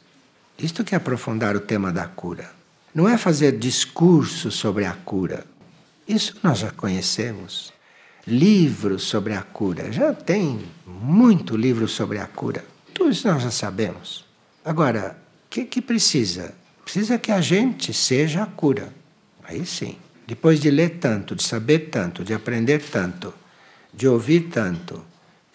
[0.58, 2.52] Isto que é aprofundar o tema da cura.
[2.94, 5.46] Não é fazer discurso sobre a cura.
[6.08, 7.74] Isso nós já conhecemos.
[8.26, 9.92] Livros sobre a cura.
[9.92, 12.64] Já tem muito livro sobre a cura.
[12.94, 14.26] Tudo isso nós já sabemos.
[14.64, 16.56] Agora, o que, que precisa?
[16.84, 18.94] Precisa que a gente seja a cura.
[19.48, 19.98] Aí sim.
[20.28, 23.34] Depois de ler tanto, de saber tanto, de aprender tanto,
[23.94, 25.04] de ouvir tanto,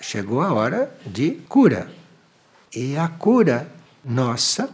[0.00, 1.90] chegou a hora de cura.
[2.74, 3.70] E a cura
[4.04, 4.70] nossa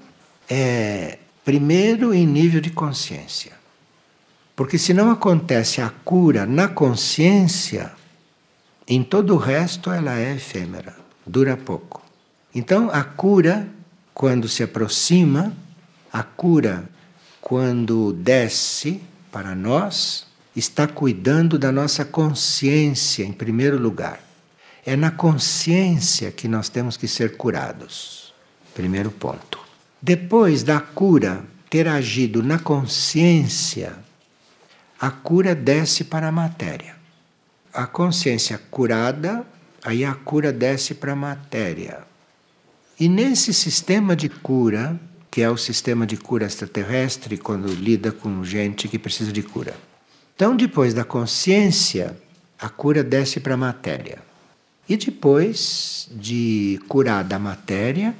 [0.48, 3.52] é Primeiro, em nível de consciência.
[4.56, 7.92] Porque se não acontece a cura na consciência,
[8.88, 12.02] em todo o resto ela é efêmera, dura pouco.
[12.52, 13.68] Então, a cura,
[14.12, 15.52] quando se aproxima,
[16.12, 16.88] a cura,
[17.48, 20.26] quando desce para nós,
[20.56, 24.20] está cuidando da nossa consciência em primeiro lugar.
[24.84, 28.34] É na consciência que nós temos que ser curados.
[28.74, 29.60] Primeiro ponto.
[30.02, 33.96] Depois da cura ter agido na consciência,
[34.98, 36.96] a cura desce para a matéria.
[37.72, 39.46] a consciência curada,
[39.84, 42.00] aí a cura desce para a matéria.
[42.98, 44.98] E nesse sistema de cura,
[45.36, 49.76] que é o sistema de cura extraterrestre, quando lida com gente que precisa de cura.
[50.34, 52.16] Então, depois da consciência,
[52.58, 54.20] a cura desce para a matéria.
[54.88, 58.16] E depois de curar da matéria,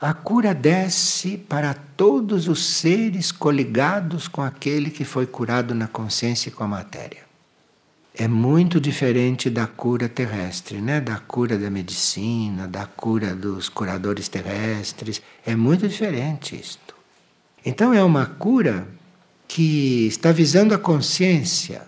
[0.00, 6.48] a cura desce para todos os seres coligados com aquele que foi curado na consciência
[6.48, 7.23] e com a matéria
[8.16, 11.00] é muito diferente da cura terrestre, né?
[11.00, 15.20] da cura da medicina, da cura dos curadores terrestres.
[15.44, 16.94] É muito diferente isto.
[17.66, 18.86] Então é uma cura
[19.48, 21.82] que está visando a consciência,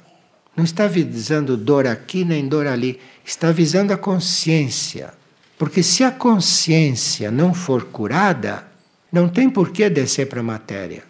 [0.57, 5.15] não está visando dor aqui nem dor ali, está visando a consciência.
[5.57, 8.67] Porque se a consciência não for curada,
[9.13, 11.05] não tem por que descer para a matéria.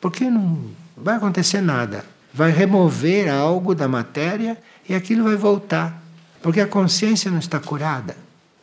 [0.00, 0.58] Porque não
[0.96, 4.56] vai acontecer nada vai remover algo da matéria
[4.88, 6.02] e aquilo vai voltar,
[6.42, 8.16] porque a consciência não está curada.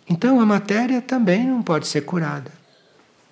[0.07, 2.51] Então a matéria também não pode ser curada.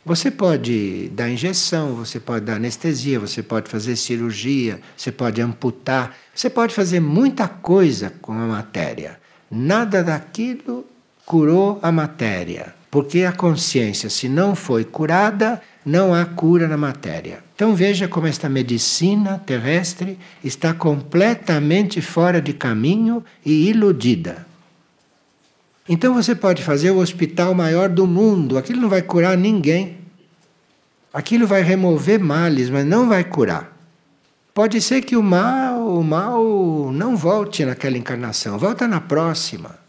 [0.06, 6.14] Você pode dar injeção, você pode dar anestesia, você pode fazer cirurgia, você pode amputar,
[6.36, 9.18] você pode fazer muita coisa com a matéria.
[9.50, 10.86] Nada daquilo
[11.26, 17.43] curou a matéria, porque a consciência, se não foi curada, não há cura na matéria.
[17.64, 24.45] Então veja como esta medicina terrestre está completamente fora de caminho e iludida.
[25.88, 29.99] Então você pode fazer o hospital maior do mundo, aquilo não vai curar ninguém.
[31.14, 33.72] Aquilo vai remover males, mas não vai curar.
[34.53, 39.80] Pode ser que o mal, o mal não volte naquela encarnação, volta na próxima.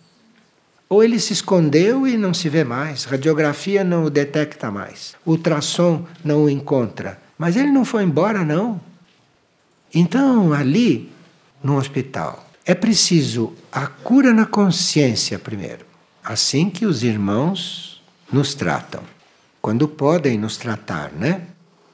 [0.88, 6.04] Ou ele se escondeu e não se vê mais, radiografia não o detecta mais, ultrassom
[6.24, 7.23] não o encontra.
[7.38, 8.80] Mas ele não foi embora, não.
[9.92, 11.12] Então, ali,
[11.62, 15.84] no hospital, é preciso a cura na consciência primeiro.
[16.22, 19.02] Assim que os irmãos nos tratam.
[19.60, 21.46] Quando podem nos tratar, né?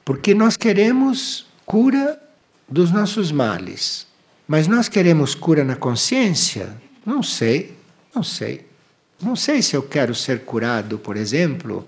[0.03, 2.19] Porque nós queremos cura
[2.67, 4.07] dos nossos males.
[4.47, 6.75] Mas nós queremos cura na consciência?
[7.05, 7.77] Não sei,
[8.13, 8.65] não sei.
[9.21, 11.87] Não sei se eu quero ser curado, por exemplo,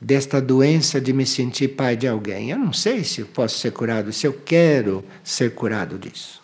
[0.00, 2.50] desta doença de me sentir pai de alguém.
[2.50, 6.40] Eu não sei se eu posso ser curado, se eu quero ser curado disso.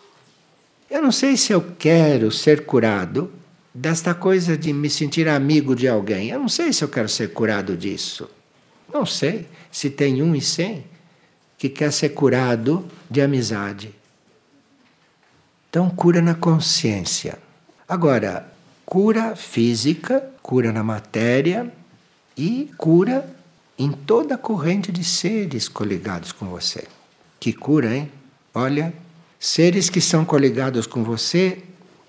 [0.89, 3.31] Eu não sei se eu quero ser curado
[3.73, 6.29] desta coisa de me sentir amigo de alguém.
[6.29, 8.29] Eu não sei se eu quero ser curado disso.
[8.93, 10.85] Não sei se tem um e cem
[11.57, 13.93] que quer ser curado de amizade.
[15.69, 17.37] Então, cura na consciência.
[17.87, 18.51] Agora,
[18.85, 21.71] cura física, cura na matéria
[22.37, 23.36] e cura
[23.77, 26.87] em toda a corrente de seres coligados com você.
[27.39, 28.11] Que cura, hein?
[28.53, 28.93] Olha,
[29.39, 31.63] seres que são coligados com você,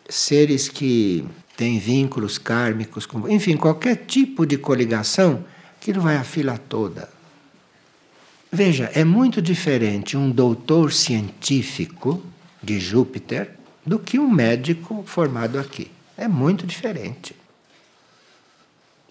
[0.08, 5.44] seres que têm vínculos kármicos com enfim, qualquer tipo de coligação,
[5.76, 7.10] aquilo vai a fila toda.
[8.50, 12.22] Veja, é muito diferente um doutor científico
[12.62, 13.50] de Júpiter
[13.84, 15.90] do que um médico formado aqui.
[16.16, 17.36] É muito diferente.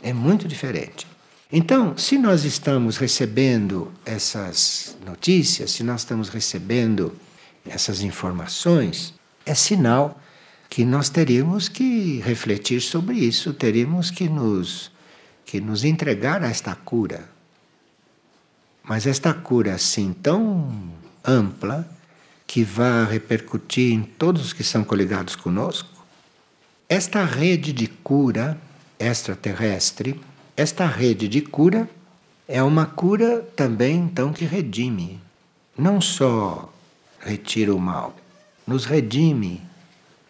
[0.02, 1.06] É muito diferente.
[1.52, 7.16] Então, se nós estamos recebendo essas notícias, se nós estamos recebendo
[7.66, 9.14] essas informações,
[9.46, 10.22] é sinal
[10.70, 14.92] que nós teríamos que refletir sobre isso, teríamos que nos,
[15.46, 17.30] que nos entregar a esta cura.
[18.84, 20.92] Mas esta cura assim tão
[21.24, 21.88] ampla,
[22.46, 25.90] que vai repercutir em todos os que são coligados conosco,
[26.88, 28.58] esta rede de cura
[28.98, 30.20] extraterrestre,
[30.58, 31.88] esta rede de cura
[32.48, 35.22] é uma cura também então que redime.
[35.78, 36.74] Não só
[37.20, 38.16] retira o mal,
[38.66, 39.62] nos redime,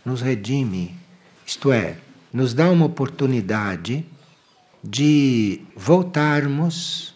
[0.04, 0.94] nos redime.
[1.46, 1.96] Isto é,
[2.34, 4.06] nos dá uma oportunidade
[4.84, 7.16] de voltarmos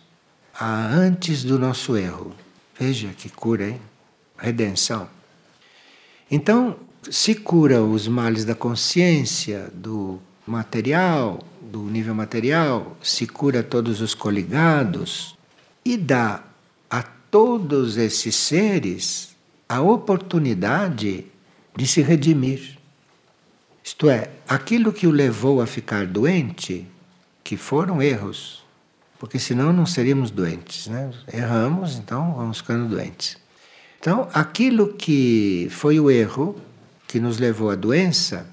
[0.57, 2.33] a antes do nosso erro.
[2.79, 3.81] Veja que cura, hein?
[4.37, 5.09] Redenção.
[6.29, 6.77] Então,
[7.09, 14.13] se cura os males da consciência, do material, do nível material, se cura todos os
[14.13, 15.37] coligados
[15.85, 16.43] e dá
[16.89, 19.33] a todos esses seres
[19.69, 21.25] a oportunidade
[21.73, 22.77] de se redimir.
[23.81, 26.85] Isto é, aquilo que o levou a ficar doente,
[27.41, 28.63] que foram erros,
[29.17, 31.09] porque senão não seríamos doentes, né?
[31.33, 33.37] Erramos, então vamos ficando doentes.
[33.97, 36.59] Então, aquilo que foi o erro
[37.07, 38.45] que nos levou à doença,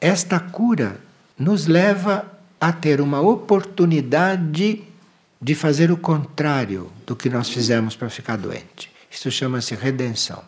[0.00, 0.98] esta cura
[1.38, 4.84] nos leva a ter uma oportunidade
[5.40, 8.90] de fazer o contrário do que nós fizemos para ficar doente.
[9.10, 10.42] Isso chama-se redenção.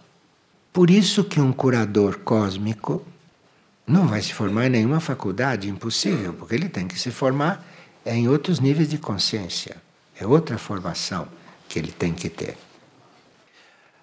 [0.73, 3.05] Por isso que um curador cósmico
[3.87, 7.65] não vai se formar em nenhuma faculdade, impossível, porque ele tem que se formar
[8.05, 9.77] em outros níveis de consciência.
[10.19, 11.29] É outra formação
[11.69, 12.57] que ele tem que ter.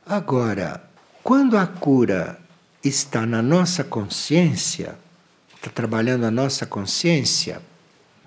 [0.05, 0.83] Agora,
[1.23, 2.39] quando a cura
[2.83, 4.95] está na nossa consciência,
[5.55, 7.61] está trabalhando a nossa consciência,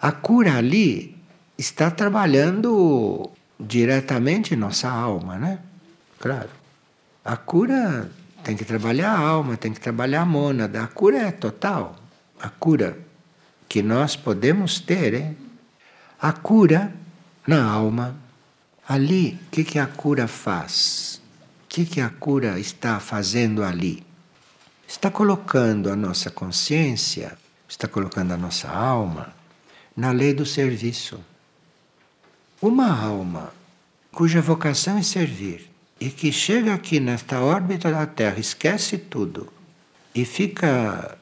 [0.01, 1.17] a cura ali
[1.57, 5.59] está trabalhando diretamente nossa alma, né?
[6.21, 6.51] Claro.
[7.25, 8.09] A cura
[8.45, 10.85] tem que trabalhar a alma, tem que trabalhar a mônada.
[10.85, 11.97] A cura é total.
[12.41, 12.97] A cura
[13.69, 15.37] que nós podemos ter, hein?
[16.23, 16.93] A cura
[17.45, 18.17] na alma.
[18.89, 21.21] Ali, o que, que a cura faz?
[21.65, 24.07] O que, que a cura está fazendo ali?
[24.87, 27.37] Está colocando a nossa consciência,
[27.69, 29.38] está colocando a nossa alma
[29.99, 31.19] na lei do serviço.
[32.63, 33.53] Uma alma
[34.13, 35.69] cuja vocação é servir
[35.99, 39.53] e que chega aqui nesta órbita da Terra, esquece tudo
[40.15, 41.19] e fica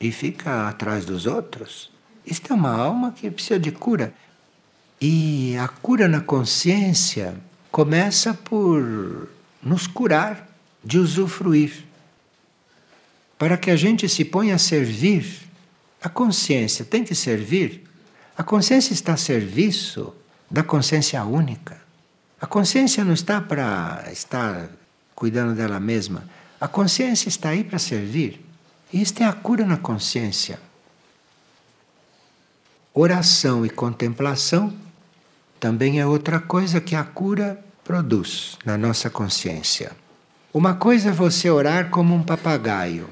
[0.00, 1.92] e fica atrás dos outros,
[2.26, 4.12] isto é uma alma que precisa de cura.
[5.00, 7.36] E a cura na consciência
[7.70, 9.28] começa por
[9.62, 10.48] nos curar
[10.84, 11.84] de usufruir.
[13.38, 15.48] Para que a gente se ponha a servir,
[16.02, 17.87] a consciência tem que servir.
[18.38, 20.14] A consciência está a serviço
[20.48, 21.76] da consciência única.
[22.40, 24.68] A consciência não está para estar
[25.12, 26.22] cuidando dela mesma.
[26.60, 28.40] A consciência está aí para servir.
[28.92, 30.60] E isto é a cura na consciência.
[32.94, 34.72] Oração e contemplação
[35.58, 39.90] também é outra coisa que a cura produz na nossa consciência.
[40.54, 43.10] Uma coisa é você orar como um papagaio,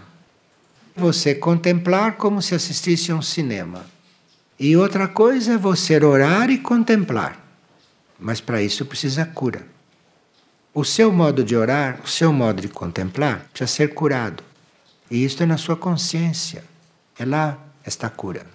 [0.94, 3.95] você contemplar como se assistisse a um cinema.
[4.58, 7.38] E outra coisa é você orar e contemplar.
[8.18, 9.66] Mas para isso precisa cura.
[10.72, 14.42] O seu modo de orar, o seu modo de contemplar, precisa ser curado.
[15.10, 16.64] E isto é na sua consciência.
[17.18, 18.46] É lá esta cura.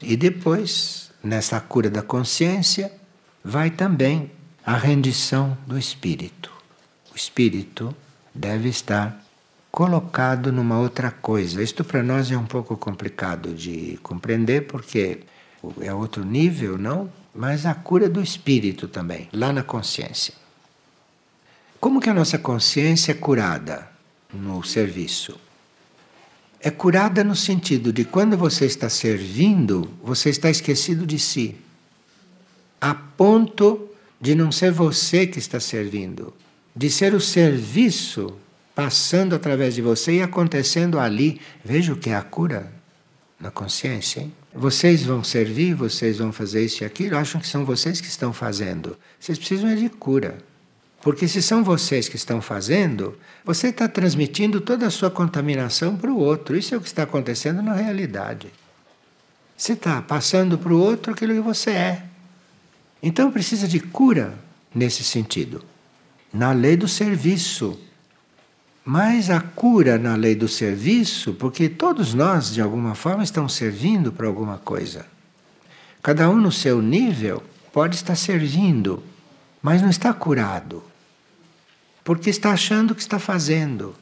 [0.00, 2.92] E depois, nessa cura da consciência,
[3.44, 4.30] vai também
[4.64, 6.50] a rendição do espírito.
[7.12, 7.94] O espírito
[8.34, 9.25] deve estar
[9.76, 11.62] colocado numa outra coisa.
[11.62, 15.18] Isto para nós é um pouco complicado de compreender porque
[15.82, 17.12] é outro nível, não?
[17.34, 20.32] mas a cura do espírito também, lá na consciência.
[21.78, 23.86] Como que a nossa consciência é curada
[24.32, 25.38] no serviço?
[26.58, 31.54] É curada no sentido de quando você está servindo, você está esquecido de si.
[32.80, 36.32] A ponto de não ser você que está servindo,
[36.74, 38.38] de ser o serviço
[38.76, 41.40] passando através de você e acontecendo ali.
[41.64, 42.70] Veja o que é a cura
[43.40, 44.32] na consciência, hein?
[44.54, 48.34] Vocês vão servir, vocês vão fazer isso e aquilo, acham que são vocês que estão
[48.34, 48.96] fazendo.
[49.18, 50.36] Vocês precisam é de cura.
[51.00, 56.10] Porque se são vocês que estão fazendo, você está transmitindo toda a sua contaminação para
[56.10, 56.54] o outro.
[56.54, 58.52] Isso é o que está acontecendo na realidade.
[59.56, 62.02] Você está passando para o outro aquilo que você é.
[63.02, 64.38] Então precisa de cura
[64.74, 65.64] nesse sentido.
[66.30, 67.78] Na lei do serviço.
[68.88, 74.12] Mas a cura na lei do serviço, porque todos nós, de alguma forma, estamos servindo
[74.12, 75.04] para alguma coisa.
[76.00, 79.02] Cada um no seu nível pode estar servindo,
[79.60, 80.84] mas não está curado,
[82.04, 83.92] porque está achando que está fazendo.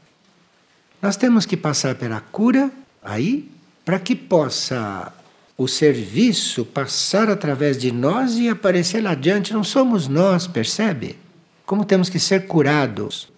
[1.01, 2.69] Nós temos que passar pela cura
[3.01, 3.49] aí,
[3.83, 5.11] para que possa
[5.57, 9.51] o serviço passar através de nós e aparecer lá adiante.
[9.51, 11.17] Não somos nós, percebe?
[11.65, 13.33] Como temos que ser curados.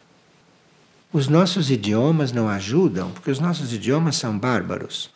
[1.17, 5.09] Os nossos idiomas não ajudam, porque os nossos idiomas são bárbaros.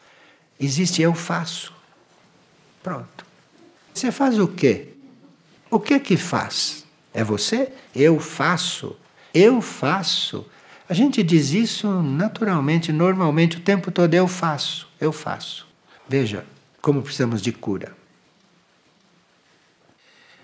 [0.59, 1.71] Existe eu faço.
[2.81, 3.23] Pronto.
[3.93, 4.95] Você faz o quê?
[5.69, 6.87] O que que faz?
[7.13, 7.71] É você?
[7.95, 8.97] Eu faço.
[9.31, 10.43] Eu faço.
[10.89, 14.11] A gente diz isso naturalmente, normalmente, o tempo todo.
[14.11, 14.89] Eu faço.
[14.99, 15.67] Eu faço.
[16.09, 16.43] Veja
[16.81, 17.95] como precisamos de cura.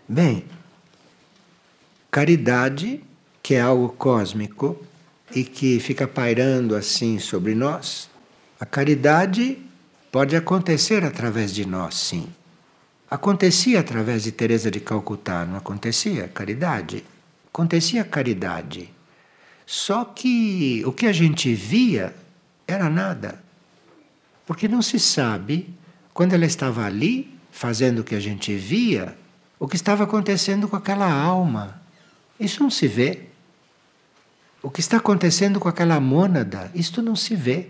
[0.08, 0.46] Bem,
[2.12, 3.04] caridade,
[3.42, 4.86] que é algo cósmico,
[5.36, 8.10] e que fica pairando assim sobre nós,
[8.60, 9.58] a caridade
[10.12, 12.28] pode acontecer através de nós, sim.
[13.10, 17.06] Acontecia através de Teresa de Calcutá, não acontecia caridade?
[17.54, 18.92] Acontecia caridade.
[19.66, 22.16] Só que o que a gente via
[22.68, 23.42] era nada.
[24.46, 25.74] Porque não se sabe,
[26.14, 29.18] quando ela estava ali, fazendo o que a gente via,
[29.60, 31.82] o que estava acontecendo com aquela alma.
[32.40, 33.27] Isso não se vê.
[34.68, 37.70] O que está acontecendo com aquela mônada, isto não se vê.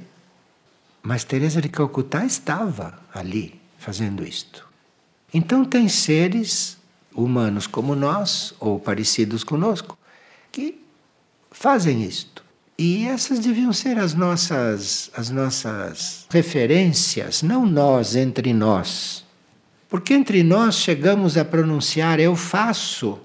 [1.03, 4.67] Mas Teresa de Calcutá estava ali fazendo isto.
[5.31, 6.75] Então tem seres
[7.13, 9.95] humanos como nós ou parecidos conosco
[10.51, 10.81] que
[11.51, 12.43] fazem isto.
[12.75, 19.23] E essas deviam ser as nossas, as nossas referências, não nós entre nós.
[19.87, 23.19] Porque entre nós chegamos a pronunciar eu faço.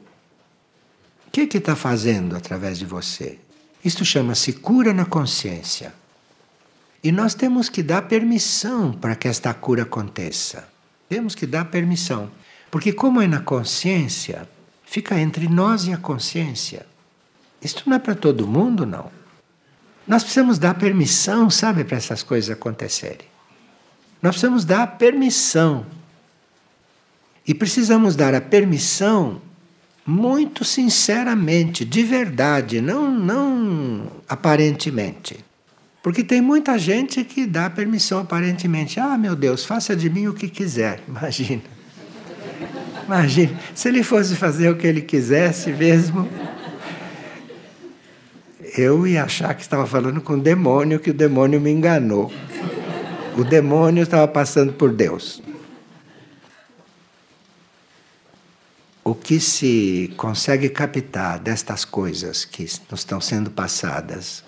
[1.27, 3.39] O que está fazendo através de você?
[3.85, 5.93] Isto chama-se cura na consciência.
[7.03, 10.69] E nós temos que dar permissão para que esta cura aconteça.
[11.09, 12.31] Temos que dar permissão.
[12.71, 14.49] Porque, como é na consciência,
[14.85, 16.87] fica entre nós e a consciência.
[17.61, 19.11] Isto não é para todo mundo, não.
[20.07, 23.27] Nós precisamos dar permissão, sabe, para essas coisas acontecerem.
[24.23, 25.85] Nós precisamos dar permissão.
[27.47, 29.43] E precisamos dar a permissão
[30.07, 35.37] muito sinceramente, de verdade, não, não aparentemente.
[36.03, 38.99] Porque tem muita gente que dá permissão aparentemente.
[38.99, 41.01] Ah, meu Deus, faça de mim o que quiser.
[41.07, 41.63] Imagina.
[43.07, 46.29] Imagina, se ele fosse fazer o que ele quisesse mesmo,
[48.77, 52.33] eu ia achar que estava falando com o demônio, que o demônio me enganou.
[53.37, 55.43] O demônio estava passando por Deus.
[59.05, 64.45] O que se consegue captar destas coisas que nos estão sendo passadas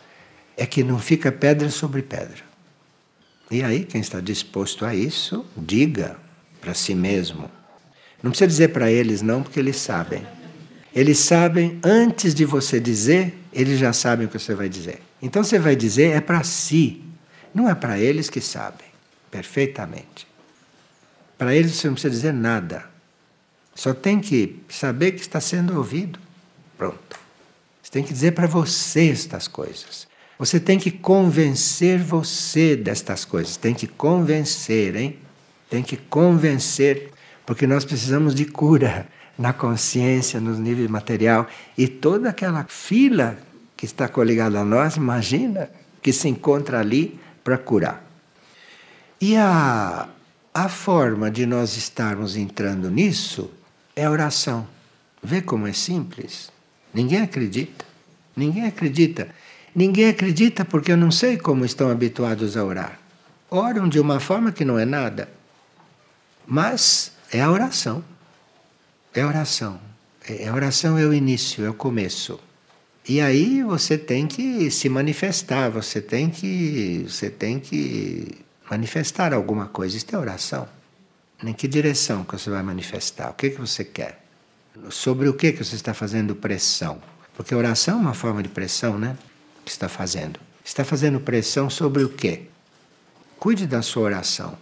[0.56, 2.42] é que não fica pedra sobre pedra.
[3.50, 6.16] E aí, quem está disposto a isso, diga
[6.60, 7.50] para si mesmo.
[8.22, 10.24] Não precisa dizer para eles, não, porque eles sabem.
[10.94, 15.02] Eles sabem, antes de você dizer, eles já sabem o que você vai dizer.
[15.20, 17.02] Então você vai dizer é para si,
[17.52, 18.86] não é para eles que sabem
[19.30, 20.28] perfeitamente.
[21.36, 22.93] Para eles você não precisa dizer nada.
[23.74, 26.18] Só tem que saber que está sendo ouvido.
[26.78, 27.18] Pronto.
[27.82, 30.06] Você tem que dizer para você estas coisas.
[30.38, 33.56] Você tem que convencer você destas coisas.
[33.56, 35.18] Tem que convencer, hein?
[35.68, 37.12] Tem que convencer,
[37.44, 39.08] porque nós precisamos de cura
[39.38, 41.48] na consciência, no nível material.
[41.76, 43.38] E toda aquela fila
[43.76, 45.70] que está coligada a nós, imagina,
[46.00, 48.04] que se encontra ali para curar.
[49.20, 50.08] E a,
[50.52, 53.50] a forma de nós estarmos entrando nisso
[53.96, 54.66] é a oração.
[55.22, 56.50] Vê como é simples?
[56.92, 57.84] Ninguém acredita.
[58.36, 59.28] Ninguém acredita.
[59.74, 62.98] Ninguém acredita porque eu não sei como estão habituados a orar.
[63.50, 65.28] Oram de uma forma que não é nada.
[66.46, 68.04] Mas é a oração.
[69.14, 69.80] É a oração.
[70.28, 72.40] É, a oração é o início, é o começo.
[73.06, 79.66] E aí você tem que se manifestar, você tem que, você tem que manifestar alguma
[79.66, 79.96] coisa.
[79.96, 80.66] Isso é oração.
[81.46, 83.30] Em que direção que você vai manifestar?
[83.30, 84.24] O que, que você quer?
[84.88, 87.02] Sobre o que, que você está fazendo pressão?
[87.36, 89.16] Porque oração é uma forma de pressão, né?
[89.62, 90.40] Que está fazendo.
[90.64, 92.46] Está fazendo pressão sobre o quê?
[93.38, 94.56] Cuide da sua oração.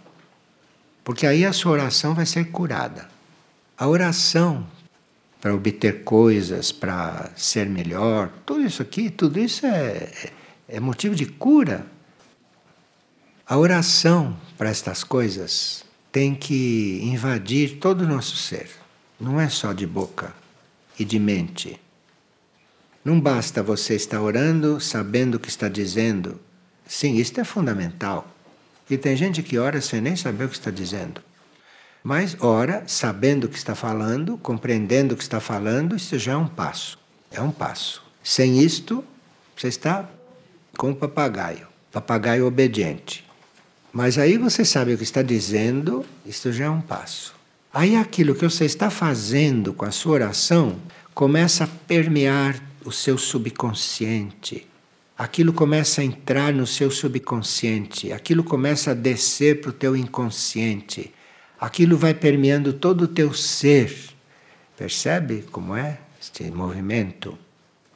[1.05, 3.07] Porque aí a sua oração vai ser curada.
[3.77, 4.67] A oração
[5.39, 10.31] para obter coisas, para ser melhor, tudo isso aqui, tudo isso é,
[10.67, 11.85] é motivo de cura.
[13.45, 15.82] A oração para estas coisas
[16.13, 18.69] tem que invadir todo o nosso ser.
[19.19, 20.33] Não é só de boca
[20.97, 21.81] e de mente.
[23.03, 26.39] Não basta você estar orando sabendo o que está dizendo.
[26.85, 28.25] Sim, isso é fundamental.
[28.89, 31.19] E tem gente que ora sem nem saber o que está dizendo.
[32.01, 36.37] Mas ora sabendo o que está falando, compreendendo o que está falando, isso já é
[36.37, 36.97] um passo.
[37.31, 38.03] É um passo.
[38.23, 39.03] Sem isto,
[39.57, 40.07] você está
[40.77, 43.23] com o papagaio papagaio obediente.
[43.93, 47.35] Mas aí você sabe o que está dizendo, isso já é um passo.
[47.71, 50.79] Aí aquilo que você está fazendo com a sua oração
[51.13, 54.65] começa a permear o seu subconsciente.
[55.15, 61.13] Aquilo começa a entrar no seu subconsciente, aquilo começa a descer para o teu inconsciente.
[61.61, 63.95] Aquilo vai permeando todo o teu ser.
[64.75, 67.37] Percebe como é este movimento?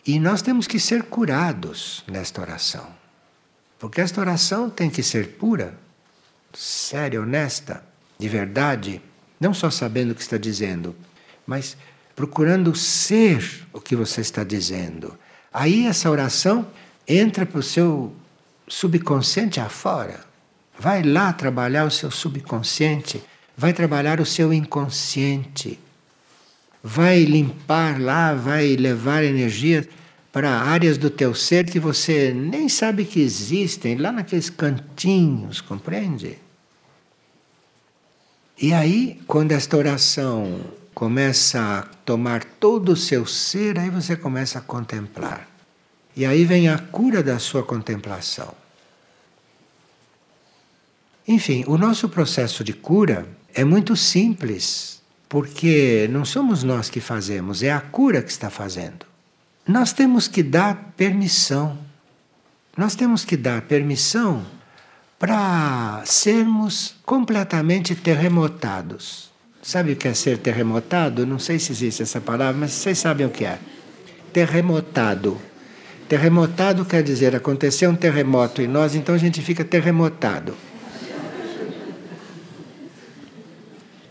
[0.05, 2.87] E nós temos que ser curados nesta oração.
[3.79, 5.86] Porque esta oração tem que ser pura
[6.57, 7.83] séria, honesta,
[8.17, 8.99] de verdade,
[9.39, 10.95] não só sabendo o que está dizendo,
[11.45, 11.77] mas
[12.15, 15.15] procurando ser o que você está dizendo.
[15.53, 16.67] Aí essa oração
[17.07, 18.11] entra para o seu
[18.67, 20.21] subconsciente afora.
[20.79, 23.21] Vai lá trabalhar o seu subconsciente,
[23.55, 25.79] vai trabalhar o seu inconsciente,
[26.83, 29.87] vai limpar lá, vai levar energia
[30.31, 36.46] para áreas do teu ser que você nem sabe que existem, lá naqueles cantinhos, compreende?
[38.59, 40.59] E aí, quando esta oração
[40.91, 45.47] começa a tomar todo o seu ser, aí você começa a contemplar.
[46.15, 48.51] E aí vem a cura da sua contemplação.
[51.27, 57.61] Enfim, o nosso processo de cura é muito simples, porque não somos nós que fazemos,
[57.61, 59.05] é a cura que está fazendo.
[59.67, 61.77] Nós temos que dar permissão.
[62.75, 64.43] Nós temos que dar permissão
[65.19, 69.31] para sermos completamente terremotados.
[69.61, 71.25] Sabe o que é ser terremotado?
[71.25, 73.59] Não sei se existe essa palavra, mas vocês sabem o que é.
[74.31, 75.37] Terremotado.
[76.07, 80.55] Terremotado quer dizer aconteceu um terremoto em nós, então a gente fica terremotado.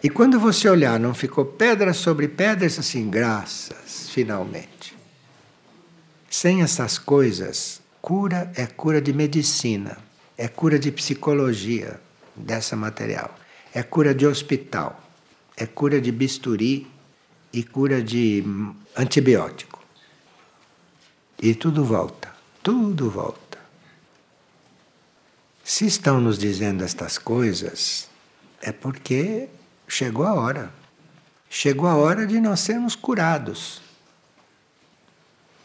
[0.03, 4.95] E quando você olhar, não ficou pedra sobre pedra, assim, graças, finalmente.
[6.29, 9.97] Sem essas coisas, cura é cura de medicina,
[10.37, 12.01] é cura de psicologia
[12.34, 13.34] dessa material,
[13.74, 15.03] é cura de hospital,
[15.57, 16.87] é cura de bisturi
[17.53, 18.45] e cura de
[18.97, 19.82] antibiótico.
[21.41, 23.59] E tudo volta, tudo volta.
[25.64, 28.09] Se estão nos dizendo estas coisas,
[28.61, 29.49] é porque
[29.89, 30.72] chegou a hora.
[31.49, 33.80] Chegou a hora de nós sermos curados.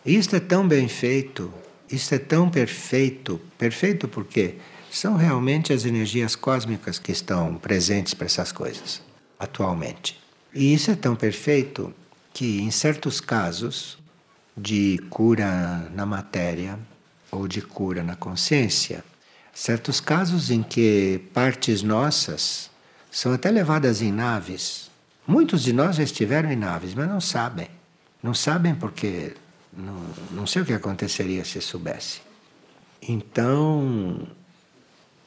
[0.06, 1.54] Isto é tão bem feito,
[1.92, 3.40] isto é tão perfeito.
[3.58, 4.56] Perfeito porque
[4.90, 9.02] são realmente as energias cósmicas que estão presentes para essas coisas
[9.42, 10.22] atualmente.
[10.54, 11.92] E isso é tão perfeito
[12.32, 13.98] que, em certos casos,
[14.56, 16.78] de cura na matéria
[17.32, 19.04] ou de cura na consciência,
[19.52, 22.70] certos casos em que partes nossas
[23.10, 24.92] são até levadas em naves.
[25.26, 27.68] Muitos de nós já estiveram em naves, mas não sabem.
[28.22, 29.34] Não sabem porque
[29.74, 30.02] não,
[30.32, 32.22] não sei o que aconteceria se soubesse.
[33.02, 34.28] Então,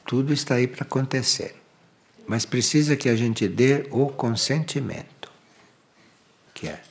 [0.05, 1.55] tudo está aí para acontecer.
[2.27, 5.31] Mas precisa que a gente dê o consentimento.
[6.53, 6.81] Que é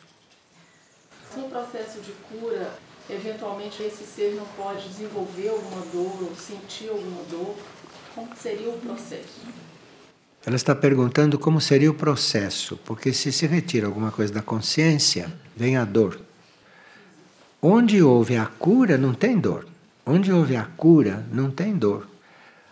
[1.37, 2.73] no processo de cura,
[3.09, 7.57] eventualmente esse ser não pode desenvolver alguma dor ou sentir alguma dor,
[8.15, 9.41] como seria o processo?
[10.47, 15.33] Ela está perguntando como seria o processo, porque se se retira alguma coisa da consciência,
[15.57, 16.21] vem a dor.
[17.67, 19.67] Onde houve a cura, não tem dor.
[20.05, 22.07] Onde houve a cura, não tem dor.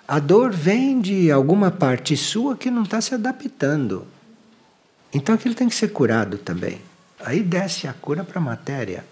[0.07, 4.07] A dor vem de alguma parte sua que não está se adaptando.
[5.11, 6.79] Então aquilo tem que ser curado também.
[7.25, 9.03] Aí desce a cura para a matéria.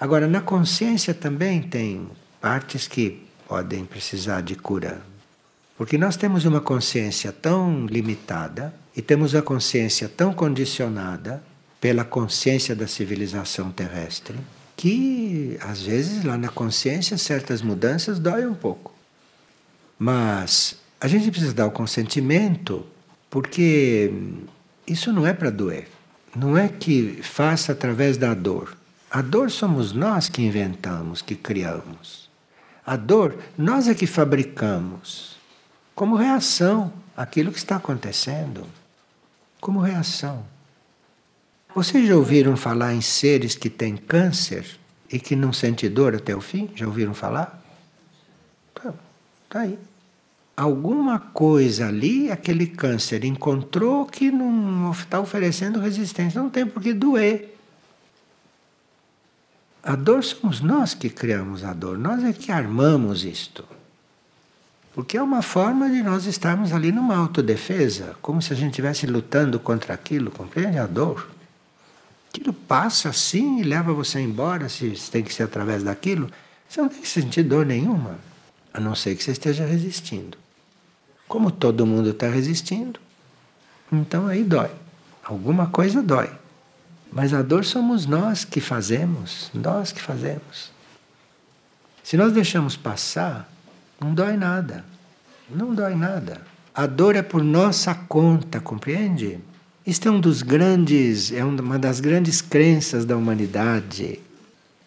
[0.00, 2.08] Agora, na consciência também tem
[2.40, 5.02] partes que podem precisar de cura.
[5.76, 11.42] Porque nós temos uma consciência tão limitada e temos a consciência tão condicionada
[11.78, 14.38] pela consciência da civilização terrestre
[14.80, 18.94] que às vezes lá na consciência certas mudanças doem um pouco.
[19.98, 22.86] Mas a gente precisa dar o consentimento
[23.28, 24.10] porque
[24.86, 25.86] isso não é para doer
[26.34, 28.76] não é que faça através da dor.
[29.10, 32.30] A dor somos nós que inventamos, que criamos.
[32.86, 35.36] A dor nós é que fabricamos
[35.94, 38.66] como reação àquilo que está acontecendo.
[39.60, 40.44] Como reação.
[41.74, 44.66] Vocês já ouviram falar em seres que têm câncer
[45.10, 46.70] e que não sentem dor até o fim?
[46.74, 47.62] Já ouviram falar?
[48.74, 48.92] Tá,
[49.48, 49.78] tá aí
[50.60, 56.40] alguma coisa ali, aquele câncer encontrou que não está oferecendo resistência.
[56.40, 57.56] Não tem por que doer.
[59.82, 63.64] A dor somos nós que criamos a dor, nós é que armamos isto.
[64.92, 69.06] Porque é uma forma de nós estarmos ali numa autodefesa, como se a gente estivesse
[69.06, 70.78] lutando contra aquilo, compreende?
[70.78, 71.26] A dor.
[72.30, 76.30] Aquilo passa assim e leva você embora, se tem que ser através daquilo.
[76.68, 78.18] Você não tem que sentir dor nenhuma,
[78.72, 80.38] a não ser que você esteja resistindo.
[81.26, 83.00] Como todo mundo está resistindo,
[83.92, 84.70] então aí dói.
[85.24, 86.30] Alguma coisa dói.
[87.12, 90.70] Mas a dor somos nós que fazemos, nós que fazemos.
[92.04, 93.50] Se nós deixamos passar,
[94.00, 94.84] não dói nada.
[95.48, 96.40] Não dói nada.
[96.72, 99.40] A dor é por nossa conta, compreende?
[99.86, 104.20] Isto é um dos grandes, é uma das grandes crenças da humanidade,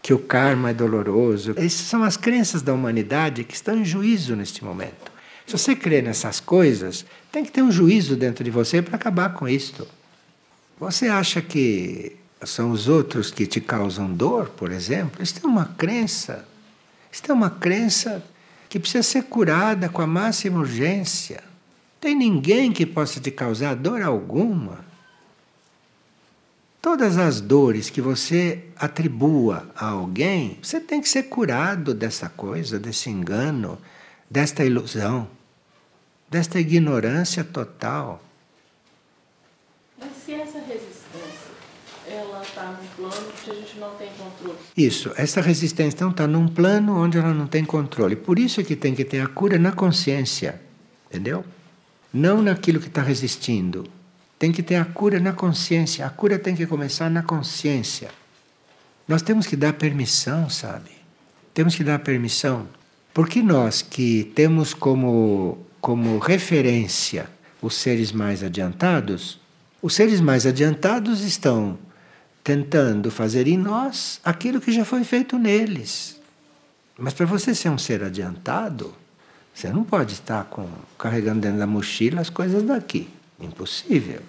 [0.01, 1.53] que o karma é doloroso.
[1.57, 5.11] Essas são as crenças da humanidade que estão em juízo neste momento.
[5.47, 9.33] Se você crê nessas coisas, tem que ter um juízo dentro de você para acabar
[9.33, 9.87] com isto.
[10.79, 12.15] Você acha que
[12.45, 15.23] são os outros que te causam dor, por exemplo?
[15.23, 16.45] Isso é uma crença.
[17.11, 18.23] Isso é uma crença
[18.69, 21.43] que precisa ser curada com a máxima urgência.
[22.03, 24.83] Tem ninguém que possa te causar dor alguma.
[26.81, 32.77] Todas as dores que você atribua a alguém, você tem que ser curado dessa coisa,
[32.77, 33.77] desse engano,
[34.29, 35.29] desta ilusão,
[36.29, 38.21] desta ignorância total.
[39.97, 41.53] Mas se essa resistência
[42.05, 44.57] ela está num plano que a gente não tem controle.
[44.75, 48.17] Isso, essa resistência então está num plano onde ela não tem controle.
[48.17, 50.61] Por isso é que tem que ter a cura na consciência,
[51.09, 51.45] entendeu?
[52.13, 53.85] Não naquilo que está resistindo.
[54.37, 56.05] Tem que ter a cura na consciência.
[56.05, 58.09] A cura tem que começar na consciência.
[59.07, 60.91] Nós temos que dar permissão, sabe?
[61.53, 62.67] Temos que dar permissão
[63.13, 67.29] Porque nós que temos como, como referência
[67.61, 69.39] os seres mais adiantados,
[69.81, 71.77] os seres mais adiantados estão
[72.43, 76.19] tentando fazer em nós aquilo que já foi feito neles.
[76.97, 78.93] Mas para você ser um ser adiantado,
[79.53, 83.07] você não pode estar com, carregando dentro da mochila as coisas daqui.
[83.39, 84.21] Impossível.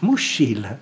[0.00, 0.80] Mochila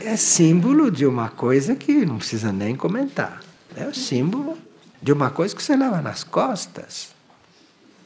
[0.00, 3.42] é símbolo de uma coisa que não precisa nem comentar.
[3.74, 4.58] É o símbolo
[5.00, 7.14] de uma coisa que você leva nas costas,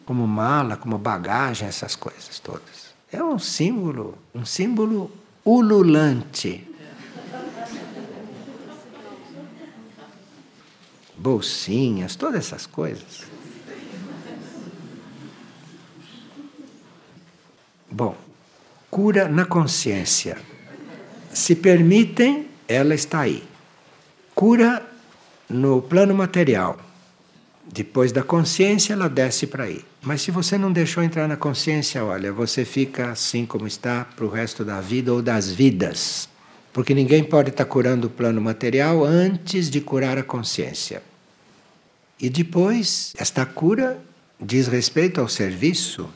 [0.05, 2.95] como mala, como bagagem, essas coisas todas.
[3.13, 5.11] É um símbolo, um símbolo
[5.45, 6.67] ululante.
[11.19, 13.36] Bolsinhas, todas essas coisas.
[17.97, 18.15] Bom,
[18.91, 20.37] cura na consciência.
[21.33, 23.43] Se permitem, ela está aí.
[24.35, 24.87] Cura
[25.49, 26.77] no plano material.
[27.73, 29.83] Depois da consciência, ela desce para aí.
[30.03, 34.27] Mas se você não deixou entrar na consciência, olha, você fica assim como está para
[34.27, 36.29] o resto da vida ou das vidas.
[36.75, 41.03] Porque ninguém pode estar curando o plano material antes de curar a consciência.
[42.21, 43.99] E depois, esta cura
[44.39, 46.11] diz respeito ao serviço,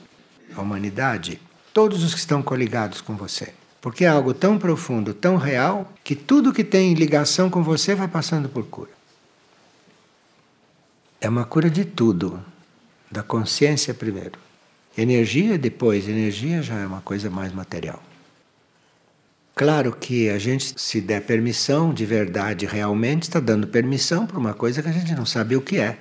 [0.55, 1.41] à humanidade,
[1.73, 3.53] todos os que estão coligados com você.
[3.81, 8.09] Porque é algo tão profundo, tão real, que tudo que tem ligação com você vai
[8.09, 8.91] passando por cura.
[11.21, 12.43] É uma cura de tudo,
[13.11, 14.39] da consciência primeiro.
[14.97, 18.03] Energia depois, energia já é uma coisa mais material.
[19.55, 24.55] Claro que a gente, se der permissão de verdade, realmente está dando permissão para uma
[24.55, 25.99] coisa que a gente não sabe o que é,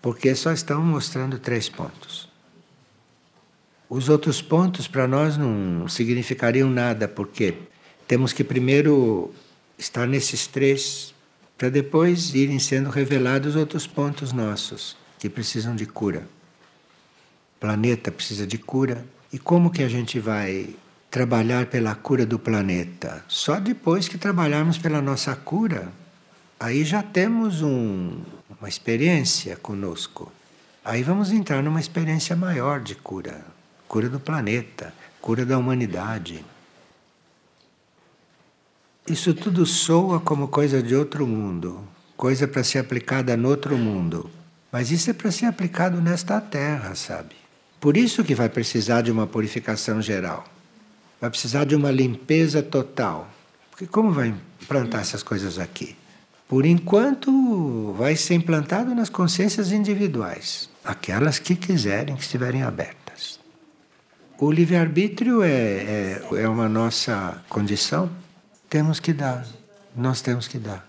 [0.00, 2.31] porque só estão mostrando três pontos.
[3.94, 7.52] Os outros pontos para nós não significariam nada, porque
[8.08, 9.30] temos que primeiro
[9.76, 11.14] estar nesses três
[11.58, 16.26] para depois irem sendo revelados outros pontos nossos que precisam de cura.
[17.54, 19.04] O planeta precisa de cura.
[19.30, 20.70] E como que a gente vai
[21.10, 23.22] trabalhar pela cura do planeta?
[23.28, 25.92] Só depois que trabalharmos pela nossa cura.
[26.58, 28.22] Aí já temos um,
[28.58, 30.32] uma experiência conosco.
[30.82, 33.51] Aí vamos entrar numa experiência maior de cura
[33.92, 34.90] cura do planeta,
[35.20, 36.42] cura da humanidade.
[39.06, 41.86] Isso tudo soa como coisa de outro mundo,
[42.16, 44.30] coisa para ser aplicada no outro mundo.
[44.72, 47.36] Mas isso é para ser aplicado nesta terra, sabe?
[47.78, 50.42] Por isso que vai precisar de uma purificação geral.
[51.20, 53.28] Vai precisar de uma limpeza total.
[53.70, 55.94] Porque como vai implantar essas coisas aqui?
[56.48, 63.01] Por enquanto, vai ser implantado nas consciências individuais, aquelas que quiserem, que estiverem abertas.
[64.44, 68.10] O livre-arbítrio é, é, é uma nossa condição
[68.68, 69.46] temos que dar.
[69.94, 70.84] Nós temos que dar.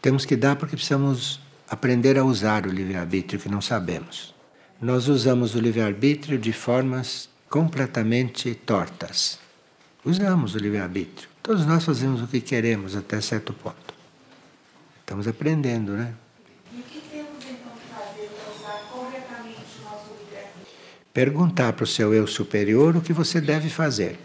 [0.00, 4.32] Temos que dar porque precisamos aprender a usar o livre-arbítrio que não sabemos.
[4.80, 9.40] Nós usamos o livre-arbítrio de formas completamente tortas.
[10.04, 11.28] Usamos o livre-arbítrio.
[11.42, 13.94] Todos nós fazemos o que queremos até certo ponto.
[15.00, 16.14] Estamos aprendendo, né?
[16.72, 21.01] E o que temos então que fazer para usar corretamente o nosso livre-arbítrio?
[21.12, 24.18] Perguntar para o seu eu superior o que você deve fazer.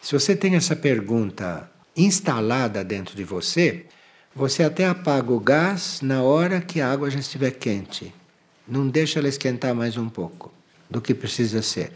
[0.00, 3.86] Se você tem essa pergunta instalada dentro de você,
[4.34, 8.12] você até apaga o gás na hora que a água já estiver quente.
[8.66, 10.52] Não deixa ela esquentar mais um pouco
[10.90, 11.92] do que precisa ser.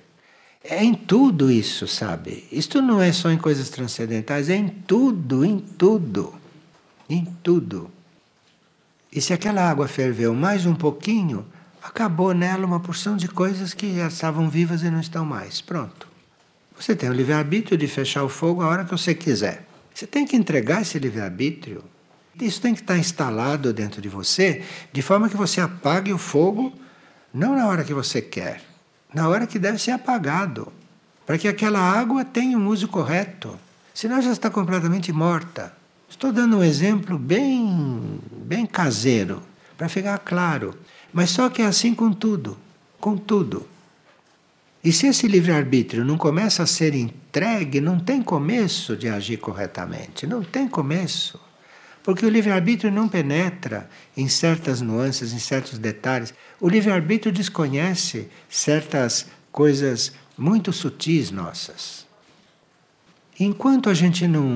[0.62, 2.46] É em tudo isso, sabe?
[2.52, 6.34] Isto não é só em coisas transcendentais, é em tudo, em tudo.
[7.08, 7.90] Em tudo.
[9.12, 11.46] E se aquela água ferveu mais um pouquinho,
[11.86, 15.60] acabou nela uma porção de coisas que já estavam vivas e não estão mais.
[15.60, 16.08] Pronto.
[16.78, 19.66] Você tem o livre-arbítrio de fechar o fogo a hora que você quiser.
[19.94, 21.82] Você tem que entregar esse livre-arbítrio.
[22.38, 24.62] Isso tem que estar instalado dentro de você,
[24.92, 26.72] de forma que você apague o fogo
[27.32, 28.62] não na hora que você quer,
[29.12, 30.72] na hora que deve ser apagado,
[31.24, 33.58] para que aquela água tenha um uso correto.
[33.94, 35.72] Senão já está completamente morta.
[36.08, 39.42] Estou dando um exemplo bem, bem caseiro,
[39.76, 40.74] para ficar claro.
[41.16, 42.58] Mas só que é assim com tudo,
[43.00, 43.66] com tudo.
[44.84, 50.26] E se esse livre-arbítrio não começa a ser entregue, não tem começo de agir corretamente.
[50.26, 51.40] Não tem começo.
[52.02, 56.34] Porque o livre-arbítrio não penetra em certas nuances, em certos detalhes.
[56.60, 62.06] O livre-arbítrio desconhece certas coisas muito sutis nossas.
[63.40, 64.46] Enquanto a gente não,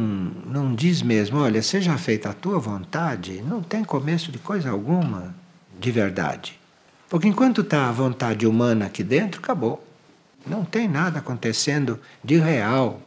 [0.44, 5.39] não diz mesmo, olha, seja feita a tua vontade, não tem começo de coisa alguma
[5.80, 6.60] de verdade.
[7.08, 9.84] Porque enquanto está a vontade humana aqui dentro, acabou.
[10.46, 13.00] Não tem nada acontecendo de real.